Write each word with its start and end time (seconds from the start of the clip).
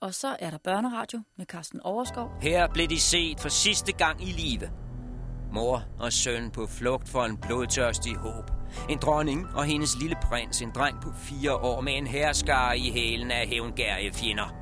Og 0.00 0.14
så 0.14 0.36
er 0.38 0.50
der 0.50 0.58
børneradio 0.58 1.22
med 1.36 1.46
Carsten 1.46 1.80
Overskov. 1.80 2.30
Her 2.40 2.68
blev 2.68 2.88
de 2.88 3.00
set 3.00 3.40
for 3.40 3.48
sidste 3.48 3.92
gang 3.92 4.28
i 4.28 4.32
live. 4.32 4.70
Mor 5.52 5.84
og 5.98 6.12
søn 6.12 6.50
på 6.50 6.66
flugt 6.66 7.08
for 7.08 7.24
en 7.24 7.36
blodtørstig 7.36 8.16
håb. 8.16 8.50
En 8.88 8.98
dronning 8.98 9.46
og 9.54 9.64
hendes 9.64 9.98
lille 10.00 10.16
prins, 10.22 10.62
en 10.62 10.70
dreng 10.74 11.00
på 11.02 11.12
fire 11.12 11.54
år 11.54 11.80
med 11.80 11.92
en 11.96 12.06
herskare 12.06 12.78
i 12.78 12.90
hælen 12.90 13.30
af 13.30 13.48
hævngærige 13.48 14.12
fjender. 14.12 14.54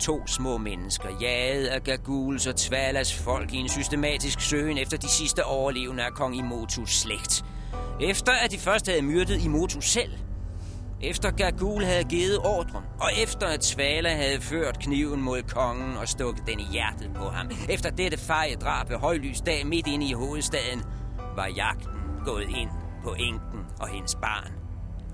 To 0.00 0.26
små 0.26 0.58
mennesker, 0.58 1.08
jaget 1.20 1.66
af 1.66 1.82
Gaguls 1.82 2.46
og 2.46 2.56
Tvalas 2.56 3.14
folk 3.14 3.52
i 3.52 3.56
en 3.56 3.68
systematisk 3.68 4.40
søgen 4.40 4.78
efter 4.78 4.96
de 4.96 5.08
sidste 5.08 5.44
overlevende 5.44 6.02
af 6.02 6.12
kong 6.12 6.36
Imotus 6.36 6.90
slægt. 6.90 7.44
Efter 8.00 8.32
at 8.32 8.50
de 8.50 8.58
først 8.58 8.86
havde 8.88 9.02
myrdet 9.02 9.44
Imotus 9.44 9.84
selv, 9.84 10.12
efter 11.04 11.30
Gagul 11.30 11.84
havde 11.84 12.04
givet 12.04 12.38
ordren, 12.38 12.84
og 13.00 13.10
efter 13.22 13.46
at 13.46 13.64
Svala 13.64 14.14
havde 14.14 14.40
ført 14.40 14.78
kniven 14.78 15.22
mod 15.22 15.42
kongen 15.42 15.96
og 15.96 16.08
stukket 16.08 16.46
den 16.46 16.60
i 16.60 16.66
hjertet 16.72 17.10
på 17.14 17.24
ham, 17.24 17.50
efter 17.68 17.90
dette 17.90 18.18
feje 18.18 18.54
drab 18.54 18.90
ved 18.90 18.96
højlysdag 18.96 19.66
midt 19.66 19.86
inde 19.86 20.06
i 20.08 20.12
hovedstaden, 20.12 20.82
var 21.36 21.46
jagten 21.46 21.90
gået 22.24 22.48
ind 22.48 22.70
på 23.04 23.14
enken 23.18 23.60
og 23.80 23.88
hendes 23.88 24.14
barn. 24.14 24.52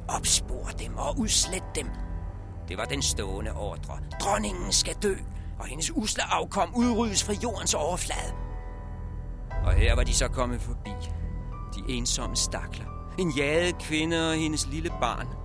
Opspor 0.09 0.69
dem 0.79 0.97
og 0.97 1.19
udslet 1.19 1.65
dem. 1.75 1.87
Det 2.69 2.79
var 2.79 2.85
den 2.85 3.03
stående 3.03 3.53
ordre. 3.53 3.99
Dronningen 4.21 4.73
skal 4.73 4.95
dø, 4.95 5.15
og 5.59 5.67
hendes 5.67 5.91
usle 5.95 6.23
afkom 6.35 6.75
udryddes 6.77 7.25
fra 7.25 7.33
jordens 7.43 7.75
overflade. 7.75 8.33
Og 9.65 9.73
her 9.73 9.95
var 9.95 10.05
de 10.05 10.15
så 10.15 10.29
kommet 10.29 10.61
forbi. 10.61 10.91
De 11.75 11.93
ensomme 11.93 12.37
stakler. 12.37 12.87
En 13.19 13.33
jaget 13.37 13.79
kvinde 13.79 14.31
og 14.31 14.35
hendes 14.35 14.67
lille 14.67 14.91
barn. 15.01 15.40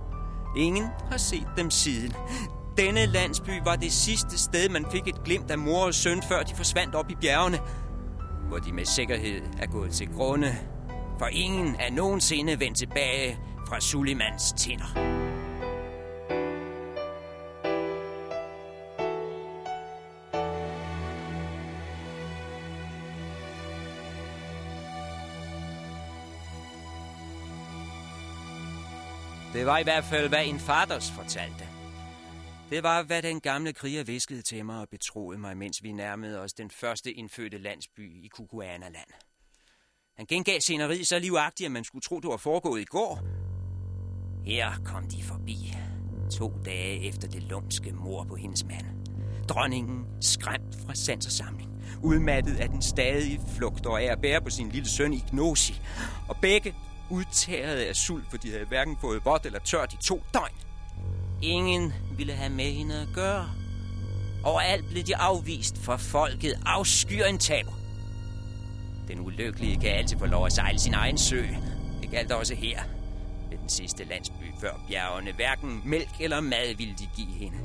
Ingen 0.56 0.86
har 1.10 1.18
set 1.18 1.48
dem 1.56 1.70
siden. 1.70 2.12
Denne 2.76 3.06
landsby 3.06 3.50
var 3.64 3.76
det 3.76 3.92
sidste 3.92 4.38
sted, 4.38 4.68
man 4.68 4.86
fik 4.92 5.08
et 5.08 5.24
glimt 5.24 5.50
af 5.50 5.58
mor 5.58 5.86
og 5.86 5.94
søn, 5.94 6.22
før 6.22 6.42
de 6.42 6.54
forsvandt 6.54 6.94
op 6.94 7.10
i 7.10 7.14
bjergene, 7.20 7.58
hvor 8.48 8.58
de 8.58 8.72
med 8.72 8.84
sikkerhed 8.84 9.42
er 9.58 9.66
gået 9.66 9.92
til 9.92 10.08
grunde, 10.08 10.56
for 11.18 11.26
ingen 11.26 11.76
er 11.78 11.92
nogensinde 11.92 12.60
vendt 12.60 12.78
tilbage 12.78 13.38
fra 13.68 13.80
Sulimans 13.80 14.52
tinder. 14.52 15.25
Det 29.56 29.66
var 29.66 29.78
i 29.78 29.82
hvert 29.82 30.04
fald, 30.04 30.28
hvad 30.28 30.46
en 30.46 30.58
faders 30.58 31.10
fortalte. 31.10 31.68
Det 32.70 32.82
var, 32.82 33.02
hvad 33.02 33.22
den 33.22 33.40
gamle 33.40 33.72
kriger 33.72 34.04
viskede 34.04 34.42
til 34.42 34.64
mig 34.64 34.80
og 34.80 34.88
betroede 34.88 35.38
mig, 35.38 35.56
mens 35.56 35.82
vi 35.82 35.92
nærmede 35.92 36.40
os 36.40 36.52
den 36.52 36.70
første 36.70 37.12
indfødte 37.12 37.58
landsby 37.58 38.24
i 38.24 38.28
Kukuana-land. 38.28 39.08
Han 40.16 40.26
gengav 40.26 40.60
sceneriet 40.60 41.06
så 41.06 41.18
livagtigt, 41.18 41.66
at 41.66 41.72
man 41.72 41.84
skulle 41.84 42.02
tro, 42.02 42.20
det 42.20 42.28
var 42.30 42.36
foregået 42.36 42.80
i 42.80 42.84
går. 42.84 43.20
Her 44.44 44.70
kom 44.84 45.08
de 45.08 45.22
forbi. 45.22 45.74
To 46.38 46.52
dage 46.64 47.08
efter 47.08 47.28
det 47.28 47.42
lumske 47.42 47.92
mor 47.92 48.24
på 48.24 48.36
hendes 48.36 48.64
mand. 48.64 48.86
Dronningen 49.48 50.06
skræmt 50.20 50.76
fra 50.86 50.94
sans 50.94 51.26
og 51.26 51.32
samling. 51.32 51.70
Udmattet 52.02 52.56
af 52.56 52.68
den 52.68 52.82
stadige 52.82 53.40
flugt 53.56 53.86
og 53.86 54.02
af 54.02 54.12
at 54.12 54.20
bære 54.20 54.40
på 54.40 54.50
sin 54.50 54.68
lille 54.68 54.88
søn 54.88 55.12
Ignosi. 55.12 55.80
Og 56.28 56.36
begge 56.42 56.74
udtæret 57.10 57.76
af 57.76 57.96
sult, 57.96 58.30
for 58.30 58.36
de 58.36 58.50
havde 58.50 58.64
hverken 58.64 58.96
fået 59.00 59.24
vådt 59.24 59.46
eller 59.46 59.58
tørt 59.58 59.92
i 59.92 59.96
to 59.96 60.22
døgn. 60.34 60.52
Ingen 61.42 61.92
ville 62.16 62.32
have 62.32 62.52
med 62.52 62.72
hende 62.72 62.94
at 62.94 63.08
gøre. 63.14 63.48
Overalt 64.44 64.88
blev 64.90 65.02
de 65.02 65.16
afvist, 65.16 65.78
for 65.78 65.96
folket 65.96 66.54
afskyr 66.66 67.24
en 67.24 67.38
tab. 67.38 67.66
Den 69.08 69.20
ulykkelige 69.20 69.80
kan 69.80 69.90
altid 69.90 70.18
få 70.18 70.26
lov 70.26 70.46
at 70.46 70.52
sejle 70.52 70.78
sin 70.78 70.94
egen 70.94 71.18
sø. 71.18 71.42
Det 72.02 72.10
galt 72.10 72.32
også 72.32 72.54
her, 72.54 72.82
ved 73.50 73.58
den 73.58 73.68
sidste 73.68 74.04
landsby 74.04 74.44
før 74.60 74.72
bjergene. 74.88 75.32
Hverken 75.32 75.82
mælk 75.84 76.20
eller 76.20 76.40
mad 76.40 76.74
ville 76.76 76.94
de 76.98 77.08
give 77.16 77.32
hende 77.32 77.58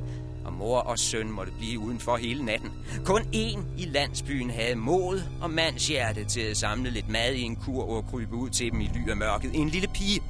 og 0.52 0.58
mor 0.58 0.80
og 0.80 1.00
søn 1.00 1.32
måtte 1.32 1.52
blive 1.52 1.80
udenfor 1.80 2.18
hele 2.18 2.46
natten. 2.46 2.72
Kun 3.06 3.22
én 3.22 3.60
i 3.78 3.86
landsbyen 3.86 4.50
havde 4.50 4.76
mod 4.76 5.22
og 5.42 5.50
mandshjerte 5.50 6.26
til 6.26 6.42
at 6.42 6.58
samle 6.58 6.90
lidt 6.90 7.10
mad 7.10 7.34
i 7.34 7.42
en 7.42 7.56
kur 7.56 7.84
og 7.84 8.06
krybe 8.08 8.36
ud 8.36 8.50
til 8.50 8.72
dem 8.72 8.82
i 8.82 8.90
ly 8.94 9.10
af 9.10 9.18
mørket. 9.18 9.56
En 9.56 9.70
lille 9.70 9.88
pige. 9.88 10.22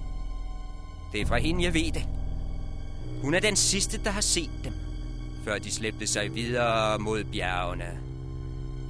Det 1.11 1.21
er 1.21 1.25
fra 1.25 1.37
hende, 1.37 1.63
jeg 1.63 1.73
ved 1.73 1.91
det. 1.91 2.07
Hun 3.21 3.33
er 3.33 3.39
den 3.39 3.55
sidste, 3.55 4.03
der 4.03 4.09
har 4.09 4.21
set 4.21 4.51
dem, 4.63 4.73
før 5.43 5.57
de 5.57 5.71
slæbte 5.71 6.07
sig 6.07 6.35
videre 6.35 6.99
mod 6.99 7.23
bjergene 7.23 7.99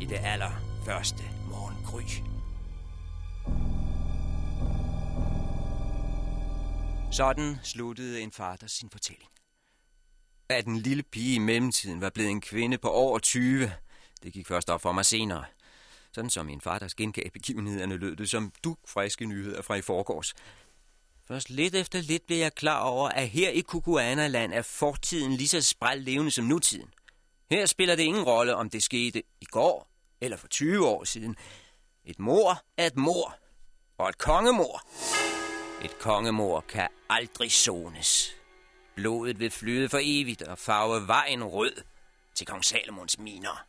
i 0.02 0.06
det 0.06 0.18
allerførste 0.24 1.24
morgengry. 1.50 2.02
Sådan 7.12 7.60
sluttede 7.64 8.22
en 8.22 8.32
fader 8.32 8.68
sin 8.68 8.90
fortælling 8.90 9.31
at 10.54 10.66
en 10.66 10.78
lille 10.78 11.04
pige 11.04 11.36
i 11.36 11.40
mellemtiden 11.40 12.02
var 12.02 12.10
blevet 12.10 12.30
en 12.30 12.42
kvinde 12.42 12.78
på 12.78 12.90
over 12.90 13.20
20. 13.20 13.72
Det 14.24 14.34
gik 14.34 14.48
først 14.48 14.70
op 14.70 14.82
for 14.82 14.92
mig 14.92 15.06
senere. 15.06 15.46
Sådan 16.14 16.30
som 16.30 16.46
min 16.46 16.62
far, 16.62 16.80
der 16.80 16.90
gengav 16.98 17.30
begivenhederne, 17.30 17.98
lød 17.98 18.16
det 18.16 18.30
som 18.30 18.52
friske 18.88 19.26
nyheder 19.26 19.62
fra 19.62 19.76
i 19.76 19.82
forgårs. 19.82 20.34
Først 21.28 21.50
lidt 21.50 21.76
efter 21.76 22.02
lidt 22.02 22.28
blev 22.28 22.38
jeg 22.38 22.56
klar 22.56 22.80
over, 22.80 23.10
at 23.10 23.30
her 23.30 23.50
i 23.50 23.62
Kukuana-land 23.62 24.54
er 24.54 24.62
fortiden 24.62 25.32
lige 25.32 25.48
så 25.48 25.62
spræl 25.62 26.02
levende 26.02 26.32
som 26.32 26.46
nutiden. 26.46 26.90
Her 27.52 27.66
spiller 27.66 27.96
det 27.96 28.04
ingen 28.04 28.24
rolle, 28.24 28.56
om 28.56 28.70
det 28.70 28.84
skete 28.84 29.24
i 29.42 29.46
går 29.46 29.88
eller 30.22 30.38
for 30.38 30.48
20 30.48 30.88
år 30.88 31.04
siden. 31.04 31.36
Et 32.06 32.20
mor 32.20 32.64
er 32.78 32.88
et 32.88 32.96
mor, 32.96 33.36
og 33.98 34.10
et 34.10 34.18
kongemor. 34.18 34.88
Et 35.84 36.00
kongemor 36.00 36.62
kan 36.62 36.88
aldrig 37.10 37.52
sones. 37.52 38.41
Blodet 38.96 39.40
vil 39.40 39.52
flyde 39.52 39.90
for 39.90 40.00
evigt 40.02 40.42
og 40.42 40.58
farve 40.58 41.08
vejen 41.08 41.44
rød 41.44 41.74
til 42.36 42.48
kong 42.48 42.66
Salomons 42.66 43.20
miner. 43.20 43.66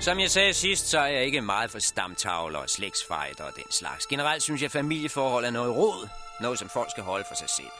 Som 0.00 0.20
jeg 0.20 0.30
sagde 0.30 0.54
sidst, 0.54 0.86
så 0.86 0.98
er 0.98 1.06
jeg 1.06 1.24
ikke 1.24 1.40
meget 1.40 1.70
for 1.70 1.78
stamtavler 1.78 2.58
og 2.58 2.70
slægtsfejder 2.70 3.44
og 3.44 3.52
den 3.56 3.70
slags. 3.70 4.06
Generelt 4.06 4.42
synes 4.42 4.60
jeg, 4.60 4.66
at 4.66 4.72
familieforhold 4.72 5.44
er 5.44 5.50
noget 5.50 5.76
råd. 5.76 6.08
Noget, 6.40 6.58
som 6.58 6.68
folk 6.68 6.90
skal 6.90 7.02
holde 7.02 7.24
for 7.28 7.34
sig 7.34 7.48
selv. 7.50 7.70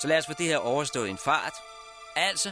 Så 0.00 0.08
lad 0.08 0.18
os 0.18 0.26
få 0.26 0.32
det 0.38 0.46
her 0.46 0.58
overstået 0.58 1.06
i 1.06 1.10
en 1.10 1.18
fart. 1.18 1.52
Altså, 2.16 2.50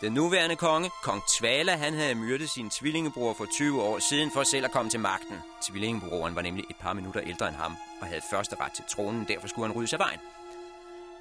den 0.00 0.12
nuværende 0.12 0.56
konge, 0.56 0.90
kong 1.02 1.22
Tvala, 1.38 1.76
han 1.76 1.94
havde 1.94 2.14
myrdet 2.14 2.50
sin 2.50 2.70
tvillingebror 2.70 3.34
for 3.34 3.46
20 3.56 3.82
år 3.82 3.98
siden 4.10 4.30
for 4.32 4.42
selv 4.42 4.64
at 4.64 4.70
komme 4.70 4.90
til 4.90 5.00
magten. 5.00 5.38
Tvillingebroren 5.62 6.34
var 6.36 6.42
nemlig 6.42 6.64
et 6.70 6.76
par 6.76 6.92
minutter 6.92 7.20
ældre 7.20 7.48
end 7.48 7.56
ham 7.56 7.76
og 8.00 8.06
havde 8.06 8.22
første 8.30 8.56
ret 8.60 8.72
til 8.72 8.84
tronen, 8.88 9.24
derfor 9.28 9.48
skulle 9.48 9.66
han 9.66 9.76
ryddes 9.76 9.92
af 9.92 9.98
vejen. 9.98 10.20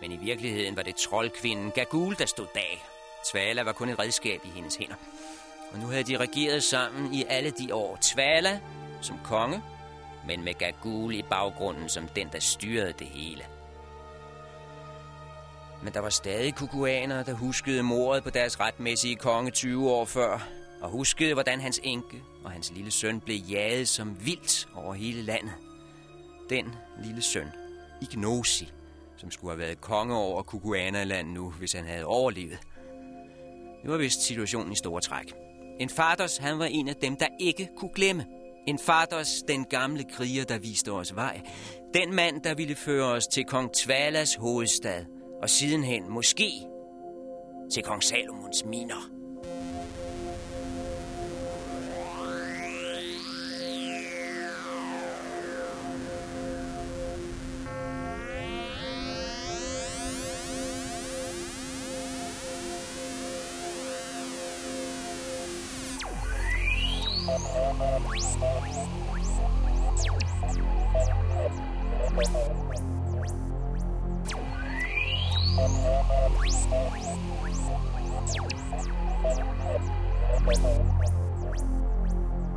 Men 0.01 0.11
i 0.11 0.17
virkeligheden 0.17 0.75
var 0.75 0.83
det 0.83 0.95
troldkvinden 0.95 1.71
Gagul, 1.71 2.15
der 2.19 2.25
stod 2.25 2.47
bag. 2.53 2.85
Tvala 3.31 3.63
var 3.63 3.71
kun 3.71 3.89
et 3.89 3.99
redskab 3.99 4.41
i 4.45 4.49
hendes 4.49 4.75
hænder. 4.75 4.95
Og 5.71 5.79
nu 5.79 5.87
havde 5.87 6.03
de 6.03 6.17
regeret 6.17 6.63
sammen 6.63 7.13
i 7.13 7.25
alle 7.29 7.51
de 7.51 7.75
år. 7.75 7.97
Tvala 8.01 8.59
som 9.01 9.19
konge, 9.23 9.61
men 10.27 10.43
med 10.43 10.53
Gagul 10.53 11.15
i 11.15 11.21
baggrunden 11.29 11.89
som 11.89 12.07
den, 12.07 12.29
der 12.31 12.39
styrede 12.39 12.93
det 12.99 13.07
hele. 13.07 13.43
Men 15.83 15.93
der 15.93 15.99
var 15.99 16.09
stadig 16.09 16.55
kukuaner, 16.55 17.23
der 17.23 17.33
huskede 17.33 17.83
mordet 17.83 18.23
på 18.23 18.29
deres 18.29 18.59
retmæssige 18.59 19.15
konge 19.15 19.51
20 19.51 19.91
år 19.91 20.05
før, 20.05 20.47
og 20.81 20.89
huskede, 20.89 21.33
hvordan 21.33 21.61
hans 21.61 21.79
enke 21.83 22.23
og 22.43 22.51
hans 22.51 22.71
lille 22.71 22.91
søn 22.91 23.19
blev 23.19 23.37
jaget 23.37 23.87
som 23.87 24.25
vildt 24.25 24.67
over 24.75 24.93
hele 24.93 25.21
landet. 25.21 25.53
Den 26.49 26.75
lille 27.03 27.21
søn, 27.21 27.47
Ignosi, 28.01 28.71
som 29.17 29.31
skulle 29.31 29.51
have 29.51 29.59
været 29.59 29.81
konge 29.81 30.15
over 30.15 30.43
Kukuana-land 30.43 31.27
nu, 31.27 31.49
hvis 31.49 31.73
han 31.73 31.85
havde 31.85 32.05
overlevet. 32.05 32.59
Det 33.81 33.91
var 33.91 33.97
vist 33.97 34.21
situationen 34.21 34.73
i 34.73 34.75
store 34.75 35.01
træk. 35.01 35.33
En 35.79 35.89
faders, 35.89 36.37
han 36.37 36.59
var 36.59 36.65
en 36.65 36.87
af 36.87 36.95
dem, 36.95 37.15
der 37.15 37.27
ikke 37.39 37.69
kunne 37.77 37.91
glemme. 37.95 38.25
En 38.67 38.79
faders, 38.79 39.43
den 39.47 39.65
gamle 39.65 40.03
kriger, 40.03 40.43
der 40.43 40.59
viste 40.59 40.91
os 40.91 41.15
vej. 41.15 41.41
Den 41.93 42.15
mand, 42.15 42.41
der 42.41 42.55
ville 42.55 42.75
føre 42.75 43.05
os 43.05 43.27
til 43.27 43.43
kong 43.43 43.73
Tvalas 43.73 44.35
hovedstad. 44.35 45.05
Og 45.41 45.49
sidenhen 45.49 46.09
måske 46.09 46.51
til 47.71 47.83
kong 47.83 48.03
Salomons 48.03 48.65
miner. 48.65 49.18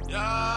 Yeah! 0.08 0.51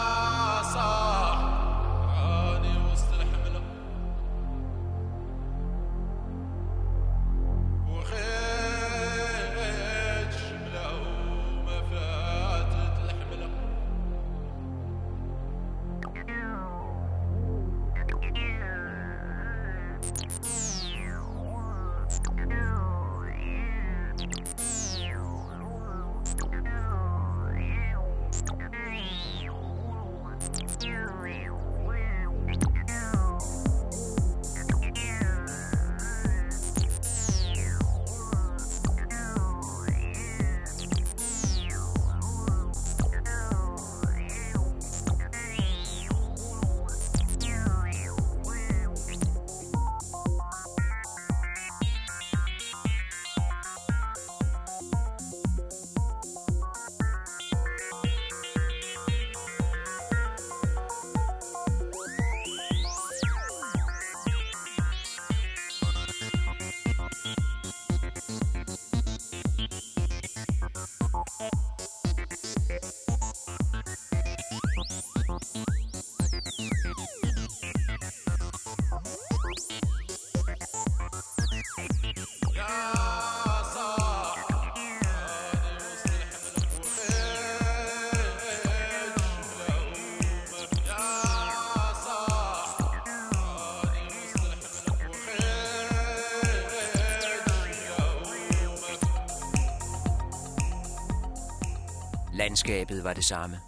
Landskabet 102.46 103.04
var 103.04 103.12
det 103.14 103.24
samme. 103.24 103.60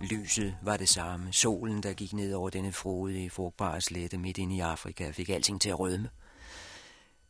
Lyset 0.00 0.56
var 0.62 0.76
det 0.76 0.88
samme. 0.88 1.32
Solen, 1.32 1.82
der 1.82 1.92
gik 1.92 2.12
ned 2.12 2.34
over 2.34 2.50
denne 2.50 2.72
frodige, 2.72 3.30
frugtbare 3.30 3.80
slette 3.80 4.18
midt 4.18 4.38
inde 4.38 4.56
i 4.56 4.60
Afrika, 4.60 5.10
fik 5.10 5.28
alting 5.28 5.60
til 5.60 5.68
at 5.68 5.78
rødme. 5.80 6.08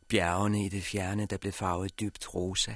Bjergene 0.07 0.65
i 0.65 0.69
det 0.69 0.83
fjerne, 0.83 1.25
der 1.25 1.37
blev 1.37 1.53
farvet 1.53 1.99
dybt 1.99 2.35
rosa. 2.35 2.71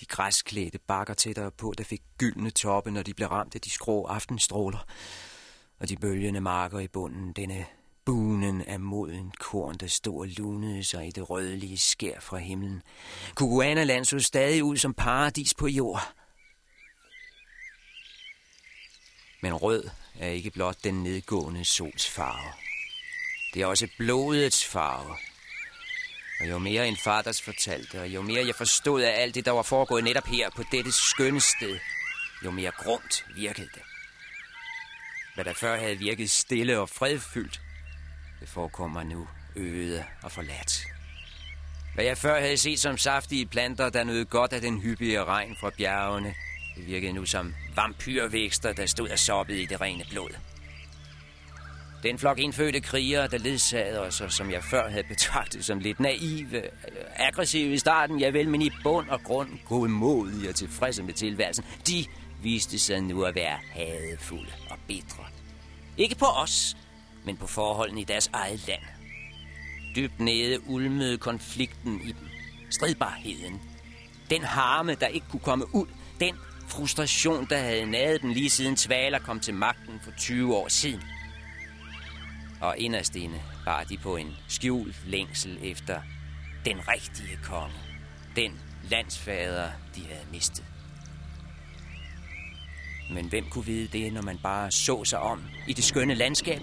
De 0.00 0.06
græsklædte 0.06 0.78
bakker 0.78 1.14
tættere 1.14 1.50
på, 1.50 1.74
der 1.78 1.84
fik 1.84 2.02
gyldne 2.18 2.50
toppe, 2.50 2.90
når 2.90 3.02
de 3.02 3.14
blev 3.14 3.28
ramt 3.28 3.54
af 3.54 3.60
de 3.60 3.70
skrå 3.70 4.04
aftenstråler. 4.04 4.86
Og 5.80 5.88
de 5.88 5.96
bølgende 5.96 6.40
marker 6.40 6.78
i 6.78 6.88
bunden, 6.88 7.32
denne 7.32 7.66
bunen 8.04 8.62
af 8.62 8.80
moden 8.80 9.32
korn, 9.40 9.74
der 9.74 9.86
stod 9.86 10.20
og 10.20 10.26
lunede 10.26 10.84
sig 10.84 11.06
i 11.06 11.10
det 11.10 11.30
rødlige 11.30 11.78
skær 11.78 12.20
fra 12.20 12.36
himlen. 12.38 12.82
Kukuana-land 13.34 14.04
så 14.04 14.18
stadig 14.18 14.64
ud 14.64 14.76
som 14.76 14.94
paradis 14.94 15.54
på 15.54 15.66
jord. 15.66 16.14
Men 19.44 19.54
rød 19.54 19.90
er 20.20 20.28
ikke 20.28 20.50
blot 20.50 20.84
den 20.84 21.02
nedgående 21.02 21.64
sols 21.64 22.10
farve. 22.10 22.52
Det 23.54 23.62
er 23.62 23.66
også 23.66 23.88
blodets 23.98 24.64
farve. 24.64 25.16
Og 26.40 26.48
jo 26.48 26.58
mere 26.58 26.88
en 26.88 26.96
faders 26.96 27.42
fortalte, 27.42 28.00
og 28.00 28.08
jo 28.08 28.22
mere 28.22 28.46
jeg 28.46 28.54
forstod 28.54 29.02
af 29.02 29.22
alt 29.22 29.34
det, 29.34 29.44
der 29.44 29.50
var 29.50 29.62
foregået 29.62 30.04
netop 30.04 30.26
her 30.26 30.50
på 30.56 30.62
dette 30.72 30.92
skønne 30.92 31.40
sted, 31.40 31.78
jo 32.44 32.50
mere 32.50 32.70
grumt 32.70 33.26
virkede 33.36 33.68
det. 33.74 33.82
Hvad 35.34 35.44
der 35.44 35.52
før 35.52 35.78
havde 35.78 35.98
virket 35.98 36.30
stille 36.30 36.80
og 36.80 36.88
fredfyldt, 36.88 37.60
det 38.40 38.48
forekommer 38.48 39.02
nu 39.02 39.28
øde 39.56 40.04
og 40.22 40.32
forladt. 40.32 40.86
Hvad 41.94 42.04
jeg 42.04 42.18
før 42.18 42.40
havde 42.40 42.56
set 42.56 42.80
som 42.80 42.98
saftige 42.98 43.46
planter, 43.46 43.90
der 43.90 44.04
nød 44.04 44.24
godt 44.24 44.52
af 44.52 44.60
den 44.60 44.80
hyppige 44.80 45.24
regn 45.24 45.56
fra 45.60 45.70
bjergene, 45.70 46.34
det 46.76 46.86
virkede 46.86 47.12
nu 47.12 47.26
som 47.26 47.54
vampyrvækster, 47.76 48.72
der 48.72 48.86
stod 48.86 49.08
og 49.08 49.18
soppede 49.18 49.62
i 49.62 49.66
det 49.66 49.80
rene 49.80 50.04
blod. 50.10 50.30
Den 52.02 52.18
flok 52.18 52.38
indfødte 52.38 52.80
krigere, 52.80 53.28
der 53.28 53.38
ledsagede 53.38 54.00
os, 54.00 54.20
og 54.20 54.32
som 54.32 54.50
jeg 54.50 54.64
før 54.64 54.90
havde 54.90 55.04
betragtet 55.08 55.64
som 55.64 55.78
lidt 55.78 56.00
naive, 56.00 56.62
aggressive 57.16 57.72
i 57.72 57.78
starten, 57.78 58.20
ja 58.20 58.30
vel, 58.30 58.48
men 58.48 58.62
i 58.62 58.70
bund 58.82 59.08
og 59.08 59.22
grund 59.22 59.48
godmodige 59.68 60.48
og 60.48 60.54
tilfredse 60.54 61.02
med 61.02 61.14
tilværelsen, 61.14 61.64
de 61.86 62.04
viste 62.42 62.78
sig 62.78 63.00
nu 63.00 63.22
at 63.22 63.34
være 63.34 63.58
hadefulde 63.70 64.52
og 64.70 64.78
bitre. 64.88 65.24
Ikke 65.96 66.14
på 66.14 66.26
os, 66.26 66.76
men 67.24 67.36
på 67.36 67.46
forholdene 67.46 68.00
i 68.00 68.04
deres 68.04 68.30
eget 68.32 68.66
land. 68.68 68.82
Dybt 69.96 70.20
nede 70.20 70.68
ulmede 70.68 71.18
konflikten 71.18 72.00
i 72.00 72.06
dem. 72.06 72.28
Stridbarheden. 72.70 73.60
Den 74.30 74.42
harme, 74.42 74.94
der 74.94 75.06
ikke 75.06 75.26
kunne 75.30 75.40
komme 75.40 75.74
ud. 75.74 75.86
Den 76.20 76.34
frustration, 76.76 77.46
der 77.50 77.58
havde 77.58 77.90
naget 77.90 78.22
dem 78.22 78.30
lige 78.30 78.50
siden 78.50 78.76
Tvaler 78.76 79.18
kom 79.18 79.40
til 79.40 79.54
magten 79.54 80.00
for 80.02 80.10
20 80.10 80.56
år 80.56 80.68
siden. 80.68 81.02
Og 82.60 82.78
inderst 82.78 83.16
inde 83.16 83.42
bar 83.64 83.84
de 83.84 83.98
på 83.98 84.16
en 84.16 84.36
skjult 84.48 84.96
længsel 85.06 85.58
efter 85.62 86.00
den 86.64 86.88
rigtige 86.88 87.38
konge. 87.42 87.74
Den 88.36 88.60
landsfader, 88.90 89.70
de 89.96 90.00
havde 90.00 90.26
mistet. 90.32 90.64
Men 93.12 93.28
hvem 93.28 93.44
kunne 93.50 93.66
vide 93.66 93.98
det, 93.98 94.12
når 94.12 94.22
man 94.22 94.38
bare 94.42 94.70
så 94.70 95.04
sig 95.04 95.18
om 95.18 95.42
i 95.68 95.72
det 95.72 95.84
skønne 95.84 96.14
landskab? 96.14 96.60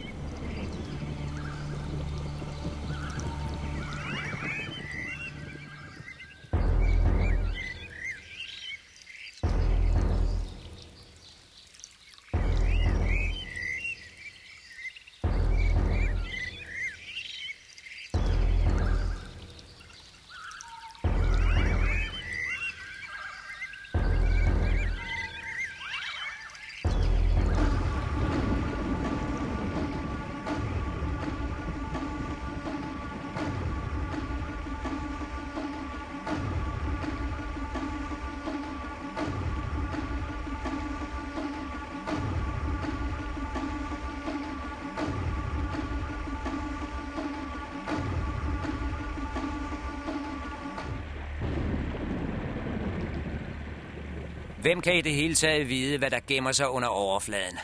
Hvem 54.71 54.81
kan 54.81 54.97
i 54.97 55.01
det 55.01 55.15
hele 55.15 55.35
taget 55.35 55.69
vide, 55.69 55.97
hvad 55.97 56.11
der 56.11 56.19
gemmer 56.27 56.51
sig 56.51 56.69
under 56.69 56.87
overfladen? 56.87 57.57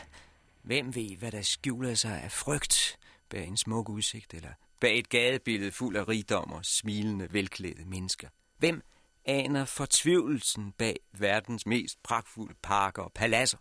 Hvem 0.63 0.95
ved, 0.95 1.17
hvad 1.17 1.31
der 1.31 1.41
skjuler 1.41 1.93
sig 1.93 2.21
af 2.21 2.31
frygt 2.31 2.99
bag 3.29 3.47
en 3.47 3.57
smuk 3.57 3.89
udsigt, 3.89 4.33
eller 4.33 4.49
bag 4.79 4.99
et 4.99 5.09
gadebillede 5.09 5.71
fuld 5.71 5.97
af 5.97 6.07
rigdom 6.07 6.51
og 6.51 6.65
smilende, 6.65 7.27
velklædte 7.31 7.85
mennesker? 7.85 8.27
Hvem 8.57 8.81
aner 9.25 9.65
fortvivlelsen 9.65 10.71
bag 10.71 10.95
verdens 11.11 11.65
mest 11.65 12.03
pragtfulde 12.03 12.55
parker 12.63 13.03
og 13.03 13.11
paladser? 13.15 13.57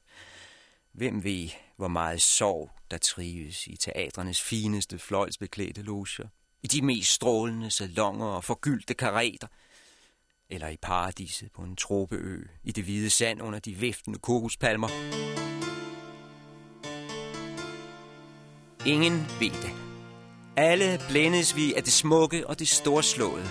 Hvem 0.93 1.25
ved, 1.25 1.49
hvor 1.77 1.89
meget 1.89 2.23
sorg, 2.23 2.71
der 2.91 2.99
trives 2.99 3.67
i 3.67 3.77
teatrenes 3.77 4.43
fineste 4.43 4.99
fløjlsbeklædte 4.99 5.83
loger, 5.83 6.29
i 6.63 6.67
de 6.67 6.83
mest 6.83 7.13
strålende 7.13 7.71
salonger 7.71 8.27
og 8.27 8.45
forgyldte 8.45 8.95
karater 8.95 9.47
eller 10.51 10.69
i 10.69 10.77
paradiset 10.83 11.53
på 11.53 11.63
en 11.63 11.77
tropeø, 11.77 12.43
i 12.65 12.73
det 12.73 12.85
hvide 12.85 13.11
sand 13.11 13.43
under 13.43 13.59
de 13.59 13.75
viftende 13.75 14.19
kokospalmer. 14.19 14.89
Ingen 18.87 19.27
ved 19.41 19.51
det. 19.51 19.75
Alle 20.57 21.01
blændes 21.09 21.57
vi 21.57 21.75
af 21.75 21.83
det 21.83 21.93
smukke 21.93 22.47
og 22.47 22.59
det 22.59 22.69
storslåede. 22.69 23.49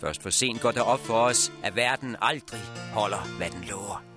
Først 0.00 0.22
for 0.22 0.30
sent 0.30 0.60
går 0.60 0.70
det 0.70 0.82
op 0.82 1.00
for 1.00 1.14
os, 1.14 1.52
at 1.62 1.76
verden 1.76 2.16
aldrig 2.20 2.60
holder, 2.92 3.36
hvad 3.36 3.50
den 3.50 3.64
lover. 3.64 4.13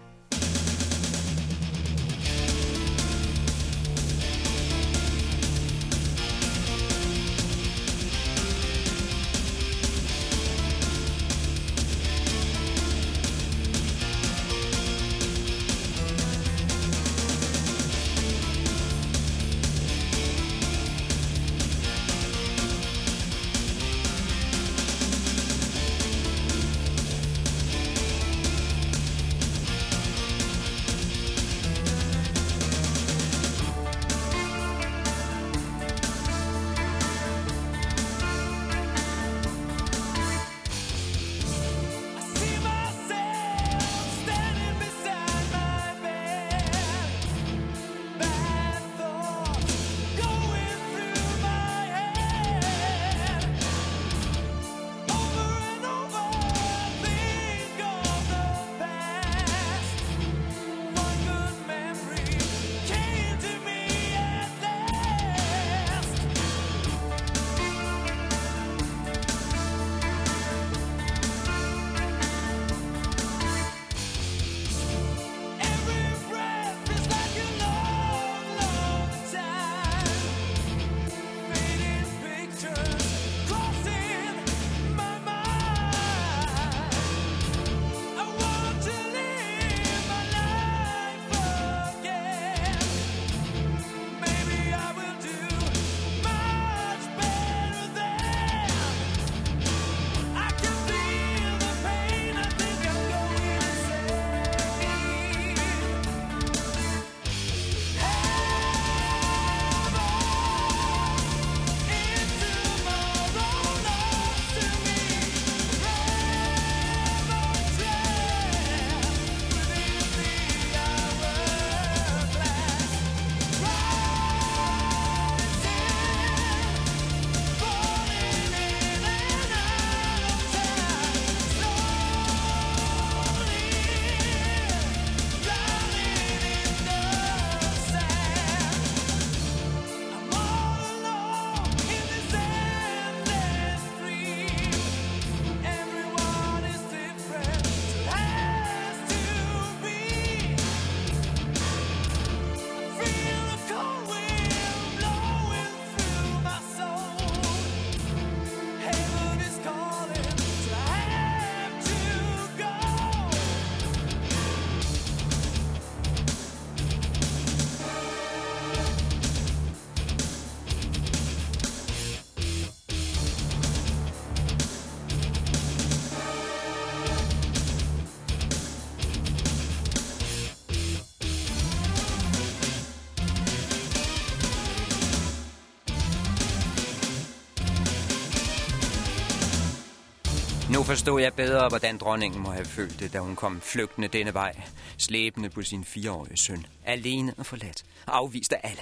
Forstod 190.87 191.21
jeg 191.21 191.33
bedre, 191.33 191.69
hvordan 191.69 191.97
dronningen 191.97 192.41
må 192.41 192.49
have 192.49 192.65
følt 192.65 192.99
det, 192.99 193.13
da 193.13 193.19
hun 193.19 193.35
kom 193.35 193.61
flygtende 193.61 194.07
denne 194.07 194.33
vej, 194.33 194.61
slæbende 194.97 195.49
på 195.49 195.61
sin 195.61 195.83
fireårige 195.83 196.37
søn, 196.37 196.65
alene 196.85 197.33
og 197.37 197.45
forladt, 197.45 197.83
afvist 198.07 198.53
af 198.53 198.59
alle. 198.63 198.81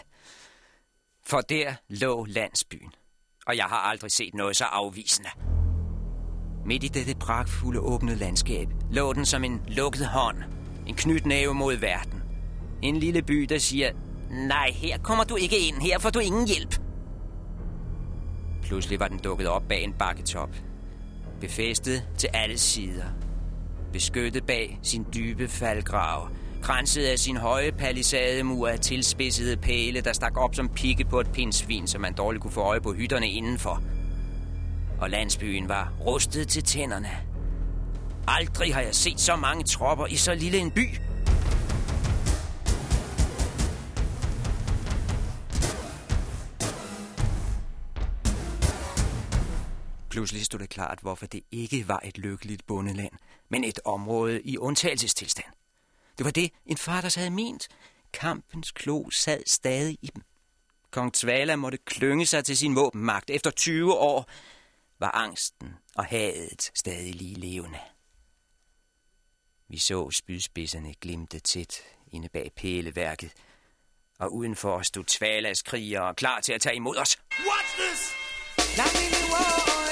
For 1.23 1.41
der 1.41 1.73
lå 1.89 2.25
landsbyen, 2.25 2.93
og 3.47 3.57
jeg 3.57 3.65
har 3.65 3.77
aldrig 3.77 4.11
set 4.11 4.33
noget 4.33 4.57
så 4.57 4.63
afvisende. 4.63 5.29
Midt 6.65 6.83
i 6.83 6.87
dette 6.87 7.15
pragtfulde 7.15 7.79
åbne 7.79 8.15
landskab 8.15 8.67
lå 8.91 9.13
den 9.13 9.25
som 9.25 9.43
en 9.43 9.61
lukket 9.67 10.07
hånd, 10.07 10.37
en 10.87 10.95
knytnæve 10.95 11.53
mod 11.53 11.75
verden. 11.75 12.23
En 12.81 12.97
lille 12.97 13.21
by, 13.21 13.41
der 13.41 13.57
siger, 13.57 13.91
nej, 14.29 14.71
her 14.71 14.97
kommer 14.97 15.23
du 15.23 15.35
ikke 15.35 15.59
ind, 15.59 15.81
her 15.81 15.99
får 15.99 16.09
du 16.09 16.19
ingen 16.19 16.47
hjælp. 16.47 16.81
Pludselig 18.63 18.99
var 18.99 19.07
den 19.07 19.19
dukket 19.19 19.47
op 19.47 19.63
bag 19.69 19.83
en 19.83 19.93
bakketop, 19.93 20.49
befæstet 21.45 22.03
til 22.17 22.29
alle 22.33 22.57
sider. 22.57 23.05
Beskyttet 23.93 24.45
bag 24.45 24.79
sin 24.83 25.05
dybe 25.13 25.47
faldgrav, 25.47 26.29
kranset 26.61 27.05
af 27.05 27.19
sin 27.19 27.37
høje 27.37 27.71
palisademur 27.71 28.67
af 28.67 28.79
tilspidsede 28.79 29.57
pæle, 29.57 30.01
der 30.01 30.13
stak 30.13 30.37
op 30.37 30.55
som 30.55 30.69
pigge 30.69 31.05
på 31.05 31.19
et 31.19 31.31
pindsvin, 31.31 31.87
som 31.87 32.01
man 32.01 32.13
dårligt 32.13 32.41
kunne 32.41 32.51
få 32.51 32.61
øje 32.61 32.81
på 32.81 32.93
hytterne 32.93 33.29
indenfor. 33.29 33.81
Og 35.01 35.09
landsbyen 35.09 35.69
var 35.69 35.93
rustet 36.05 36.47
til 36.47 36.63
tænderne. 36.63 37.11
Aldrig 38.27 38.73
har 38.73 38.81
jeg 38.81 38.95
set 38.95 39.19
så 39.19 39.35
mange 39.35 39.63
tropper 39.63 40.05
i 40.05 40.15
så 40.15 40.33
lille 40.33 40.57
en 40.57 40.71
by. 40.71 40.87
Pludselig 50.15 50.45
stod 50.45 50.59
det 50.59 50.69
klart, 50.69 50.99
hvorfor 50.99 51.25
det 51.25 51.43
ikke 51.51 51.87
var 51.87 51.99
et 52.03 52.17
lykkeligt 52.17 52.65
bundeland, 52.65 53.13
men 53.49 53.63
et 53.63 53.79
område 53.85 54.41
i 54.41 54.57
undtagelsestilstand. 54.57 55.53
Det 56.17 56.25
var 56.25 56.31
det, 56.31 56.51
en 56.65 56.77
far, 56.77 57.01
der 57.01 57.19
havde 57.19 57.31
ment. 57.31 57.67
Kampens 58.13 58.71
klo 58.71 59.09
sad 59.09 59.43
stadig 59.45 59.97
i 60.01 60.09
dem. 60.15 60.23
Kong 60.91 61.13
Tvala 61.13 61.55
måtte 61.55 61.77
klynge 61.77 62.25
sig 62.25 62.45
til 62.45 62.57
sin 62.57 62.75
våbenmagt. 62.75 63.29
Efter 63.29 63.51
20 63.51 63.93
år 63.93 64.29
var 64.99 65.11
angsten 65.11 65.73
og 65.95 66.05
hadet 66.05 66.71
stadig 66.75 67.15
lige 67.15 67.35
levende. 67.35 67.79
Vi 69.69 69.77
så 69.77 70.11
spydspidserne 70.11 70.93
glimte 70.93 71.39
tæt 71.39 71.81
inde 72.11 72.29
bag 72.29 72.51
pæleværket, 72.55 73.31
og 74.19 74.33
udenfor 74.33 74.81
stod 74.81 75.03
Tvalas 75.03 75.61
krigere 75.61 76.15
klar 76.15 76.39
til 76.41 76.53
at 76.53 76.61
tage 76.61 76.75
imod 76.75 76.97
os. 76.97 77.19
What's 77.31 77.81
this? 77.81 78.25
big 78.93 79.84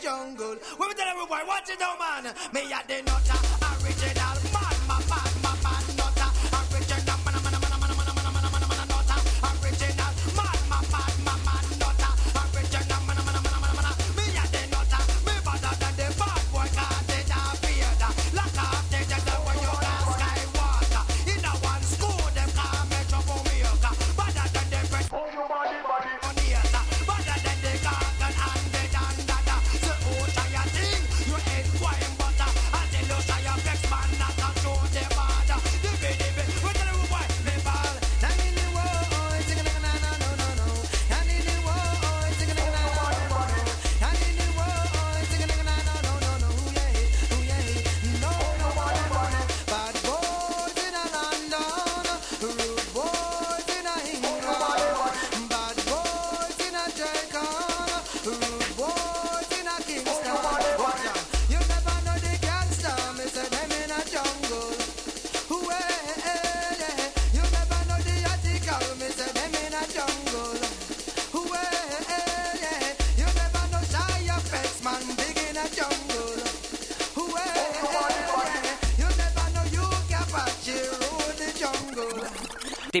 jungle. 0.00 0.56
When 0.76 0.88
we 0.88 0.94
tell 0.94 1.08
everybody, 1.08 1.46
watch 1.46 1.70
it 1.70 1.78
now, 1.80 1.94
man. 1.98 2.34
Me 2.52 2.72
at 2.72 2.88
the 2.88 3.02
nutter, 3.02 3.53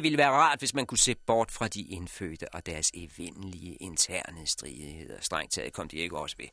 ville 0.04 0.18
være 0.18 0.30
rart, 0.30 0.58
hvis 0.58 0.74
man 0.74 0.86
kunne 0.86 0.98
se 0.98 1.14
bort 1.14 1.50
fra 1.50 1.68
de 1.68 1.82
indfødte 1.82 2.54
og 2.54 2.66
deres 2.66 2.90
evindelige 2.94 3.74
interne 3.74 4.46
stridigheder. 4.46 5.20
Strengt 5.20 5.52
taget 5.52 5.72
kom 5.72 5.88
de 5.88 5.96
ikke 5.96 6.18
også 6.18 6.36
ved. 6.38 6.46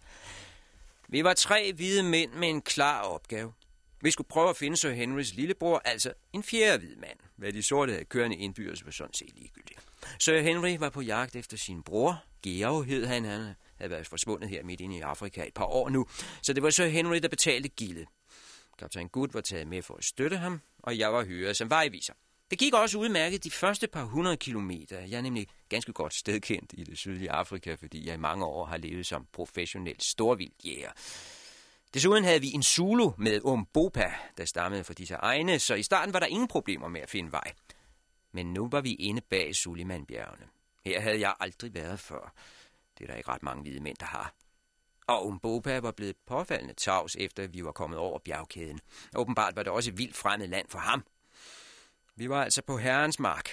Vi 1.08 1.24
var 1.24 1.34
tre 1.34 1.74
hvide 1.74 2.04
mænd 2.04 2.32
med 2.34 2.50
en 2.50 2.62
klar 2.62 3.02
opgave. 3.02 3.54
Vi 4.02 4.12
skulle 4.12 4.28
prøve 4.28 4.50
at 4.50 4.58
finde 4.58 4.78
Sir 4.78 4.92
Henrys 4.92 5.34
lillebror, 5.34 5.82
altså 5.86 6.14
en 6.34 6.44
fjerde 6.44 6.78
hvid 6.78 6.96
mand. 6.96 7.20
Hvad 7.36 7.54
de 7.54 7.64
sorte 7.64 7.92
havde 7.92 8.06
kørende 8.06 8.38
indbyrdes 8.38 8.86
var 8.86 8.92
sådan 8.92 9.14
set 9.14 9.36
ligegyldigt. 9.36 9.80
Sir 10.20 10.42
Henry 10.42 10.78
var 10.80 10.90
på 10.90 11.02
jagt 11.02 11.36
efter 11.36 11.58
sin 11.58 11.84
bror. 11.84 12.24
Georg 12.44 12.86
hed 12.86 13.06
han. 13.06 13.26
Han 13.26 13.54
havde 13.78 13.92
været 13.92 14.08
forsvundet 14.08 14.50
her 14.50 14.64
midt 14.64 14.82
inde 14.82 14.98
i 14.98 15.02
Afrika 15.02 15.48
et 15.48 15.54
par 15.54 15.66
år 15.66 15.90
nu. 15.90 16.08
Så 16.42 16.54
det 16.54 16.64
var 16.64 16.70
Sir 16.70 16.88
Henry, 16.88 17.18
der 17.18 17.28
betalte 17.28 17.70
gildet. 17.70 18.08
Kaptajn 18.80 19.10
Good 19.10 19.30
var 19.34 19.42
taget 19.42 19.68
med 19.68 19.82
for 19.82 19.96
at 19.96 20.04
støtte 20.04 20.38
ham, 20.38 20.62
og 20.80 20.98
jeg 20.98 21.14
var 21.14 21.24
hyret 21.24 21.58
som 21.58 21.70
vejviser. 21.70 22.14
Det 22.52 22.60
gik 22.60 22.74
også 22.74 22.98
udmærket 22.98 23.44
de 23.44 23.52
første 23.52 23.88
par 23.88 24.04
hundrede 24.04 24.38
kilometer. 24.38 25.00
Jeg 25.00 25.18
er 25.18 25.22
nemlig 25.22 25.48
ganske 25.70 25.94
godt 25.94 26.14
stedkendt 26.14 26.74
i 26.74 26.84
det 26.84 26.98
sydlige 26.98 27.32
Afrika, 27.32 27.74
fordi 27.74 28.08
jeg 28.08 28.14
i 28.14 28.18
mange 28.18 28.46
år 28.46 28.66
har 28.66 28.78
levet 28.78 29.06
som 29.06 29.28
professionel 29.34 29.96
storvildjæger. 30.00 30.92
Desuden 31.94 32.24
havde 32.24 32.42
vi 32.42 32.48
en 32.48 32.64
Zulu 32.64 33.12
med 33.18 33.42
Umbopa, 33.44 34.14
der 34.38 34.46
stammede 34.46 34.84
fra 34.84 34.94
disse 34.94 35.14
egne, 35.14 35.60
så 35.60 35.76
i 35.76 35.84
starten 35.84 36.14
var 36.14 36.20
der 36.20 36.28
ingen 36.28 36.48
problemer 36.48 36.88
med 36.88 37.02
at 37.02 37.10
finde 37.10 37.32
vej. 37.32 37.54
Men 38.32 38.54
nu 38.54 38.70
var 38.72 38.82
vi 38.82 38.94
inde 38.94 39.22
bag 39.22 39.56
Sulimanbjergene. 39.56 40.46
Her 40.86 41.02
havde 41.02 41.20
jeg 41.20 41.36
aldrig 41.40 41.74
været 41.74 42.00
før. 42.00 42.34
Det 42.98 43.04
er 43.04 43.08
der 43.08 43.16
ikke 43.16 43.30
ret 43.30 43.44
mange 43.44 43.62
hvide 43.62 43.80
mænd, 43.80 43.98
der 44.00 44.06
har. 44.06 44.34
Og 45.08 45.28
Umbopa 45.28 45.80
var 45.80 45.92
blevet 45.92 46.16
påfaldende 46.28 46.74
tavs, 46.74 47.16
efter 47.16 47.48
vi 47.48 47.64
var 47.64 47.72
kommet 47.72 48.00
over 48.00 48.20
bjergkæden. 48.20 48.80
Åbenbart 49.16 49.56
var 49.56 49.64
det 49.64 49.72
også 49.72 49.92
vildt 49.92 50.16
fremmed 50.16 50.48
land 50.48 50.70
for 50.70 50.80
ham. 50.80 51.04
Vi 52.22 52.30
var 52.30 52.44
altså 52.44 52.62
på 52.62 52.78
herrens 52.78 53.20
mark. 53.20 53.50